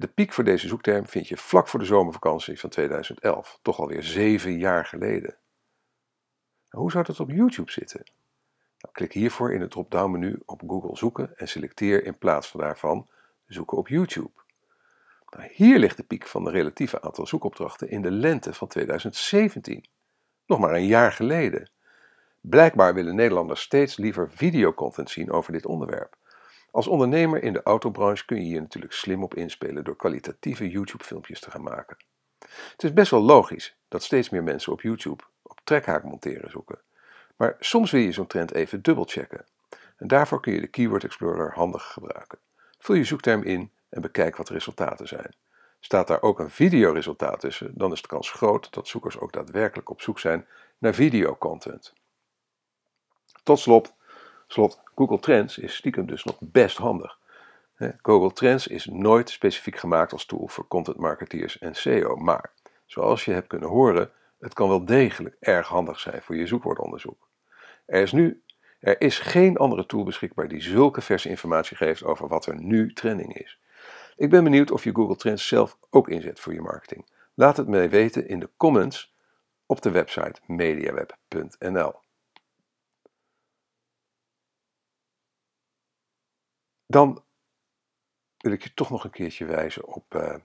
De 0.00 0.08
piek 0.08 0.32
voor 0.32 0.44
deze 0.44 0.68
zoekterm 0.68 1.06
vind 1.06 1.28
je 1.28 1.36
vlak 1.36 1.68
voor 1.68 1.80
de 1.80 1.86
zomervakantie 1.86 2.60
van 2.60 2.70
2011, 2.70 3.58
toch 3.62 3.78
alweer 3.78 4.02
zeven 4.02 4.58
jaar 4.58 4.86
geleden. 4.86 5.36
hoe 6.68 6.90
zou 6.90 7.04
dat 7.04 7.20
op 7.20 7.30
YouTube 7.30 7.70
zitten? 7.70 8.02
Nou, 8.78 8.94
klik 8.94 9.12
hiervoor 9.12 9.52
in 9.52 9.60
het 9.60 9.70
drop-down 9.70 10.10
menu 10.10 10.42
op 10.44 10.62
Google 10.66 10.96
zoeken 10.96 11.36
en 11.36 11.48
selecteer 11.48 12.04
in 12.04 12.18
plaats 12.18 12.48
van 12.48 12.60
daarvan 12.60 13.08
zoeken 13.46 13.76
op 13.76 13.88
YouTube. 13.88 14.30
Nou, 15.30 15.48
hier 15.52 15.78
ligt 15.78 15.96
de 15.96 16.02
piek 16.02 16.26
van 16.26 16.44
de 16.44 16.50
relatieve 16.50 17.02
aantal 17.02 17.26
zoekopdrachten 17.26 17.90
in 17.90 18.02
de 18.02 18.10
lente 18.10 18.54
van 18.54 18.68
2017. 18.68 19.84
Nog 20.46 20.58
maar 20.58 20.74
een 20.74 20.86
jaar 20.86 21.12
geleden. 21.12 21.70
Blijkbaar 22.40 22.94
willen 22.94 23.14
Nederlanders 23.14 23.60
steeds 23.60 23.96
liever 23.96 24.30
videocontent 24.30 25.10
zien 25.10 25.30
over 25.30 25.52
dit 25.52 25.66
onderwerp. 25.66 26.16
Als 26.72 26.86
ondernemer 26.86 27.42
in 27.42 27.52
de 27.52 27.62
autobranche 27.62 28.24
kun 28.24 28.36
je 28.36 28.42
hier 28.42 28.60
natuurlijk 28.60 28.92
slim 28.92 29.22
op 29.22 29.34
inspelen 29.34 29.84
door 29.84 29.96
kwalitatieve 29.96 30.70
YouTube-filmpjes 30.70 31.40
te 31.40 31.50
gaan 31.50 31.62
maken. 31.62 31.96
Het 32.72 32.82
is 32.82 32.92
best 32.92 33.10
wel 33.10 33.22
logisch 33.22 33.76
dat 33.88 34.02
steeds 34.02 34.30
meer 34.30 34.42
mensen 34.42 34.72
op 34.72 34.80
YouTube 34.80 35.24
op 35.42 35.60
trekhaak 35.64 36.04
monteren 36.04 36.50
zoeken. 36.50 36.78
Maar 37.36 37.56
soms 37.58 37.90
wil 37.90 38.00
je 38.00 38.12
zo'n 38.12 38.26
trend 38.26 38.52
even 38.52 38.82
dubbelchecken. 38.82 39.44
En 39.96 40.06
daarvoor 40.06 40.40
kun 40.40 40.52
je 40.52 40.60
de 40.60 40.66
Keyword 40.66 41.04
Explorer 41.04 41.52
handig 41.52 41.92
gebruiken. 41.92 42.38
Vul 42.78 42.94
je 42.94 43.04
zoekterm 43.04 43.42
in 43.42 43.70
en 43.88 44.00
bekijk 44.00 44.36
wat 44.36 44.46
de 44.46 44.52
resultaten 44.52 45.08
zijn. 45.08 45.34
Staat 45.80 46.06
daar 46.06 46.22
ook 46.22 46.38
een 46.38 46.50
videoresultaat 46.50 47.40
tussen, 47.40 47.72
dan 47.74 47.92
is 47.92 48.02
de 48.02 48.08
kans 48.08 48.30
groot 48.30 48.72
dat 48.72 48.88
zoekers 48.88 49.18
ook 49.18 49.32
daadwerkelijk 49.32 49.90
op 49.90 50.00
zoek 50.00 50.18
zijn 50.18 50.46
naar 50.78 50.94
videocontent. 50.94 51.92
Tot 53.42 53.58
slot, 53.58 53.94
slot, 54.52 54.80
Google 54.94 55.18
Trends 55.18 55.58
is 55.58 55.74
stiekem 55.74 56.06
dus 56.06 56.24
nog 56.24 56.36
best 56.40 56.76
handig. 56.76 57.18
Google 58.02 58.32
Trends 58.32 58.66
is 58.66 58.86
nooit 58.86 59.30
specifiek 59.30 59.76
gemaakt 59.76 60.12
als 60.12 60.26
tool 60.26 60.48
voor 60.48 60.68
content 60.68 60.96
marketeers 60.96 61.58
en 61.58 61.74
SEO, 61.74 62.16
maar 62.16 62.52
zoals 62.86 63.24
je 63.24 63.32
hebt 63.32 63.46
kunnen 63.46 63.68
horen, 63.68 64.10
het 64.38 64.54
kan 64.54 64.68
wel 64.68 64.84
degelijk 64.84 65.36
erg 65.40 65.68
handig 65.68 66.00
zijn 66.00 66.22
voor 66.22 66.36
je 66.36 66.46
zoekwoordonderzoek. 66.46 67.28
Er 67.86 68.02
is 68.02 68.12
nu 68.12 68.42
er 68.80 69.00
is 69.00 69.18
geen 69.18 69.56
andere 69.56 69.86
tool 69.86 70.04
beschikbaar 70.04 70.48
die 70.48 70.60
zulke 70.60 71.00
verse 71.00 71.28
informatie 71.28 71.76
geeft 71.76 72.04
over 72.04 72.28
wat 72.28 72.46
er 72.46 72.62
nu 72.62 72.92
trending 72.92 73.38
is. 73.38 73.58
Ik 74.16 74.30
ben 74.30 74.44
benieuwd 74.44 74.70
of 74.70 74.84
je 74.84 74.94
Google 74.94 75.16
Trends 75.16 75.48
zelf 75.48 75.76
ook 75.90 76.08
inzet 76.08 76.40
voor 76.40 76.54
je 76.54 76.60
marketing. 76.60 77.06
Laat 77.34 77.56
het 77.56 77.68
mij 77.68 77.90
weten 77.90 78.28
in 78.28 78.40
de 78.40 78.50
comments 78.56 79.14
op 79.66 79.82
de 79.82 79.90
website 79.90 80.40
mediaweb.nl. 80.46 81.94
Dan 86.90 87.24
wil 88.36 88.52
ik 88.52 88.62
je 88.62 88.74
toch 88.74 88.90
nog 88.90 89.04
een 89.04 89.10
keertje 89.10 89.44
wijzen 89.44 89.86
op, 89.86 90.14
uh, 90.14 90.36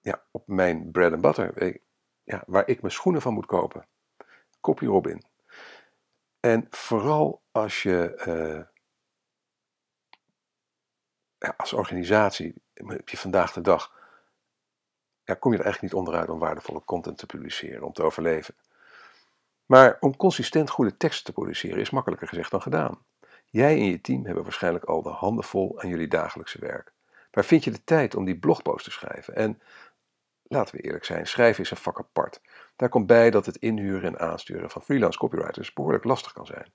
ja, 0.00 0.24
op 0.30 0.46
mijn 0.46 0.90
bread 0.90 1.12
and 1.12 1.20
butter, 1.20 1.80
ja, 2.22 2.42
waar 2.46 2.68
ik 2.68 2.80
mijn 2.80 2.92
schoenen 2.92 3.22
van 3.22 3.34
moet 3.34 3.46
kopen. 3.46 3.86
Copy 4.60 4.86
Robin. 4.86 5.22
En 6.40 6.66
vooral 6.70 7.42
als 7.50 7.82
je 7.82 8.14
ja, 11.38 11.54
als 11.56 11.72
organisatie, 11.72 12.54
heb 12.74 13.08
je 13.08 13.16
vandaag 13.16 13.52
de 13.52 13.60
dag, 13.60 13.92
ja, 15.24 15.34
kom 15.34 15.52
je 15.52 15.58
er 15.58 15.64
eigenlijk 15.64 15.94
niet 15.94 16.04
onderuit 16.04 16.28
om 16.28 16.38
waardevolle 16.38 16.84
content 16.84 17.18
te 17.18 17.26
publiceren, 17.26 17.82
om 17.82 17.92
te 17.92 18.02
overleven. 18.02 18.54
Maar 19.66 19.96
om 20.00 20.16
consistent 20.16 20.70
goede 20.70 20.96
teksten 20.96 21.24
te 21.24 21.32
produceren 21.32 21.80
is 21.80 21.90
makkelijker 21.90 22.28
gezegd 22.28 22.50
dan 22.50 22.62
gedaan. 22.62 23.04
Jij 23.52 23.76
en 23.76 23.84
je 23.84 24.00
team 24.00 24.24
hebben 24.24 24.42
waarschijnlijk 24.42 24.84
al 24.84 25.02
de 25.02 25.08
handen 25.08 25.44
vol 25.44 25.80
aan 25.80 25.88
jullie 25.88 26.08
dagelijkse 26.08 26.60
werk. 26.60 26.92
Waar 27.30 27.44
vind 27.44 27.64
je 27.64 27.70
de 27.70 27.84
tijd 27.84 28.14
om 28.14 28.24
die 28.24 28.38
blogpost 28.38 28.84
te 28.84 28.90
schrijven? 28.90 29.34
En 29.34 29.60
laten 30.42 30.76
we 30.76 30.82
eerlijk 30.82 31.04
zijn, 31.04 31.26
schrijven 31.26 31.62
is 31.62 31.70
een 31.70 31.76
vak 31.76 31.98
apart. 31.98 32.40
Daar 32.76 32.88
komt 32.88 33.06
bij 33.06 33.30
dat 33.30 33.46
het 33.46 33.56
inhuren 33.56 34.08
en 34.08 34.18
aansturen 34.18 34.70
van 34.70 34.82
freelance 34.82 35.18
copywriters 35.18 35.72
behoorlijk 35.72 36.04
lastig 36.04 36.32
kan 36.32 36.46
zijn. 36.46 36.72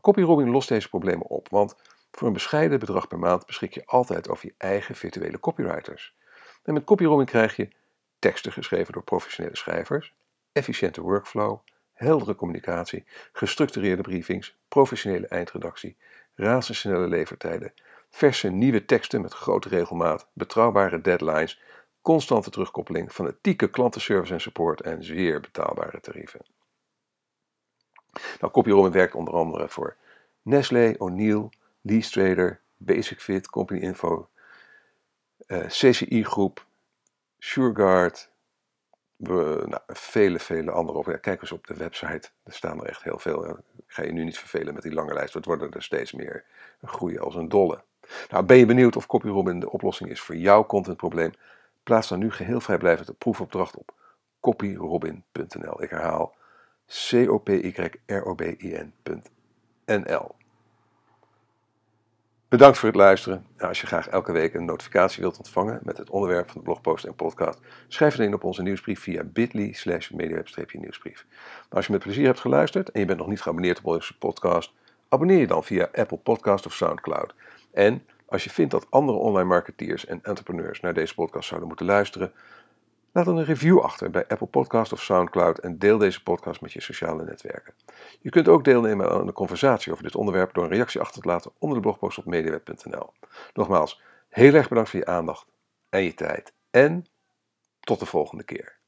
CopyRobin 0.00 0.50
lost 0.50 0.68
deze 0.68 0.88
problemen 0.88 1.26
op, 1.26 1.48
want 1.48 1.76
voor 2.10 2.26
een 2.26 2.32
bescheiden 2.32 2.78
bedrag 2.78 3.08
per 3.08 3.18
maand 3.18 3.46
beschik 3.46 3.74
je 3.74 3.86
altijd 3.86 4.28
over 4.28 4.46
je 4.46 4.54
eigen 4.58 4.94
virtuele 4.94 5.40
copywriters. 5.40 6.14
En 6.62 6.74
met 6.74 6.84
CopyRobin 6.84 7.26
krijg 7.26 7.56
je 7.56 7.68
teksten 8.18 8.52
geschreven 8.52 8.92
door 8.92 9.02
professionele 9.02 9.56
schrijvers, 9.56 10.14
efficiënte 10.52 11.00
workflow, 11.00 11.58
heldere 12.04 12.34
communicatie, 12.34 13.04
gestructureerde 13.32 14.02
briefings, 14.02 14.56
professionele 14.68 15.26
eindredactie, 15.26 15.96
razendsnelle 16.34 17.08
levertijden, 17.08 17.72
verse 18.10 18.48
nieuwe 18.48 18.84
teksten 18.84 19.20
met 19.20 19.32
grote 19.32 19.68
regelmaat, 19.68 20.28
betrouwbare 20.32 21.00
deadlines, 21.00 21.60
constante 22.02 22.50
terugkoppeling, 22.50 23.12
fanatieke 23.12 23.70
klantenservice 23.70 24.32
en 24.32 24.40
support 24.40 24.80
en 24.80 25.04
zeer 25.04 25.40
betaalbare 25.40 26.00
tarieven. 26.00 26.40
Nou, 28.40 28.52
CopyRobin 28.52 28.92
werkt 28.92 29.14
onder 29.14 29.34
andere 29.34 29.68
voor 29.68 29.96
Nestlé, 30.42 30.94
O'Neill, 30.98 31.48
Lee 31.80 32.00
Trader, 32.02 32.60
Basic 32.76 33.20
Fit, 33.20 33.46
Company 33.50 33.80
Info, 33.80 34.28
eh, 35.46 35.66
CCI 35.66 36.24
Groep, 36.24 36.66
SureGuard, 37.38 38.30
we, 39.26 39.62
nou, 39.66 39.82
vele, 39.86 40.38
vele 40.38 40.70
andere 40.70 40.98
op. 40.98 41.18
Kijk 41.20 41.40
eens 41.40 41.52
op 41.52 41.66
de 41.66 41.74
website, 41.74 42.28
er 42.42 42.52
staan 42.52 42.80
er 42.80 42.86
echt 42.86 43.02
heel 43.02 43.18
veel. 43.18 43.48
Ik 43.48 43.56
ga 43.86 44.02
je 44.02 44.12
nu 44.12 44.24
niet 44.24 44.38
vervelen 44.38 44.74
met 44.74 44.82
die 44.82 44.92
lange 44.92 45.14
lijst, 45.14 45.34
het 45.34 45.44
worden 45.44 45.70
er 45.70 45.82
steeds 45.82 46.12
meer 46.12 46.44
groeien 46.82 47.20
als 47.20 47.34
een 47.34 47.48
dolle. 47.48 47.82
Nou, 48.30 48.44
ben 48.44 48.56
je 48.56 48.66
benieuwd 48.66 48.96
of 48.96 49.06
CopyRobin 49.06 49.60
de 49.60 49.70
oplossing 49.70 50.10
is 50.10 50.20
voor 50.20 50.36
jouw 50.36 50.66
contentprobleem? 50.66 51.32
Plaats 51.82 52.08
dan 52.08 52.18
nu 52.18 52.30
geheel 52.30 52.60
vrijblijvend 52.60 53.06
de 53.06 53.12
proefopdracht 53.12 53.76
op 53.76 53.94
copyrobin.nl. 54.40 55.82
Ik 55.82 55.90
herhaal 55.90 56.34
c 56.86 57.12
o 57.28 57.38
p 57.38 57.48
y 57.48 57.90
r 58.06 58.24
o 58.24 58.34
b 58.34 58.40
i 58.40 58.92
nnl 59.86 60.34
Bedankt 62.54 62.78
voor 62.78 62.88
het 62.88 62.98
luisteren. 62.98 63.46
Nou, 63.56 63.68
als 63.68 63.80
je 63.80 63.86
graag 63.86 64.08
elke 64.08 64.32
week 64.32 64.54
een 64.54 64.64
notificatie 64.64 65.22
wilt 65.22 65.38
ontvangen 65.38 65.80
met 65.82 65.96
het 65.96 66.10
onderwerp 66.10 66.46
van 66.46 66.56
de 66.56 66.62
blogpost 66.62 67.04
en 67.04 67.14
podcast, 67.14 67.58
schrijf 67.88 68.16
dan 68.16 68.26
in 68.26 68.34
op 68.34 68.44
onze 68.44 68.62
nieuwsbrief 68.62 69.00
via 69.00 69.24
bit.ly 69.24 69.72
slash 69.72 70.10
nieuwsbrief. 70.72 71.26
als 71.68 71.86
je 71.86 71.92
met 71.92 72.02
plezier 72.02 72.26
hebt 72.26 72.40
geluisterd 72.40 72.90
en 72.90 73.00
je 73.00 73.06
bent 73.06 73.18
nog 73.18 73.28
niet 73.28 73.40
geabonneerd 73.40 73.78
op 73.78 73.86
onze 73.86 74.18
podcast, 74.18 74.72
abonneer 75.08 75.38
je 75.38 75.46
dan 75.46 75.64
via 75.64 75.88
Apple 75.92 76.16
Podcast 76.16 76.66
of 76.66 76.72
Soundcloud. 76.72 77.34
En 77.72 78.06
als 78.26 78.44
je 78.44 78.50
vindt 78.50 78.70
dat 78.70 78.86
andere 78.90 79.18
online 79.18 79.48
marketeers 79.48 80.06
en 80.06 80.20
entrepreneurs 80.22 80.80
naar 80.80 80.94
deze 80.94 81.14
podcast 81.14 81.48
zouden 81.48 81.68
moeten 81.68 81.86
luisteren, 81.86 82.32
laat 83.14 83.24
dan 83.24 83.36
een 83.36 83.44
review 83.44 83.78
achter 83.78 84.10
bij 84.10 84.26
Apple 84.28 84.46
Podcast 84.46 84.92
of 84.92 85.02
SoundCloud 85.02 85.58
en 85.58 85.78
deel 85.78 85.98
deze 85.98 86.22
podcast 86.22 86.60
met 86.60 86.72
je 86.72 86.80
sociale 86.80 87.24
netwerken. 87.24 87.74
Je 88.20 88.30
kunt 88.30 88.48
ook 88.48 88.64
deelnemen 88.64 89.10
aan 89.10 89.26
de 89.26 89.32
conversatie 89.32 89.92
over 89.92 90.04
dit 90.04 90.14
onderwerp 90.14 90.54
door 90.54 90.64
een 90.64 90.70
reactie 90.70 91.00
achter 91.00 91.22
te 91.22 91.28
laten 91.28 91.52
onder 91.58 91.76
de 91.76 91.82
blogpost 91.82 92.18
op 92.18 92.24
mediaweb.nl. 92.24 93.12
Nogmaals, 93.52 94.02
heel 94.28 94.54
erg 94.54 94.68
bedankt 94.68 94.90
voor 94.90 94.98
je 94.98 95.06
aandacht 95.06 95.46
en 95.88 96.02
je 96.02 96.14
tijd 96.14 96.52
en 96.70 97.06
tot 97.80 97.98
de 97.98 98.06
volgende 98.06 98.44
keer. 98.44 98.78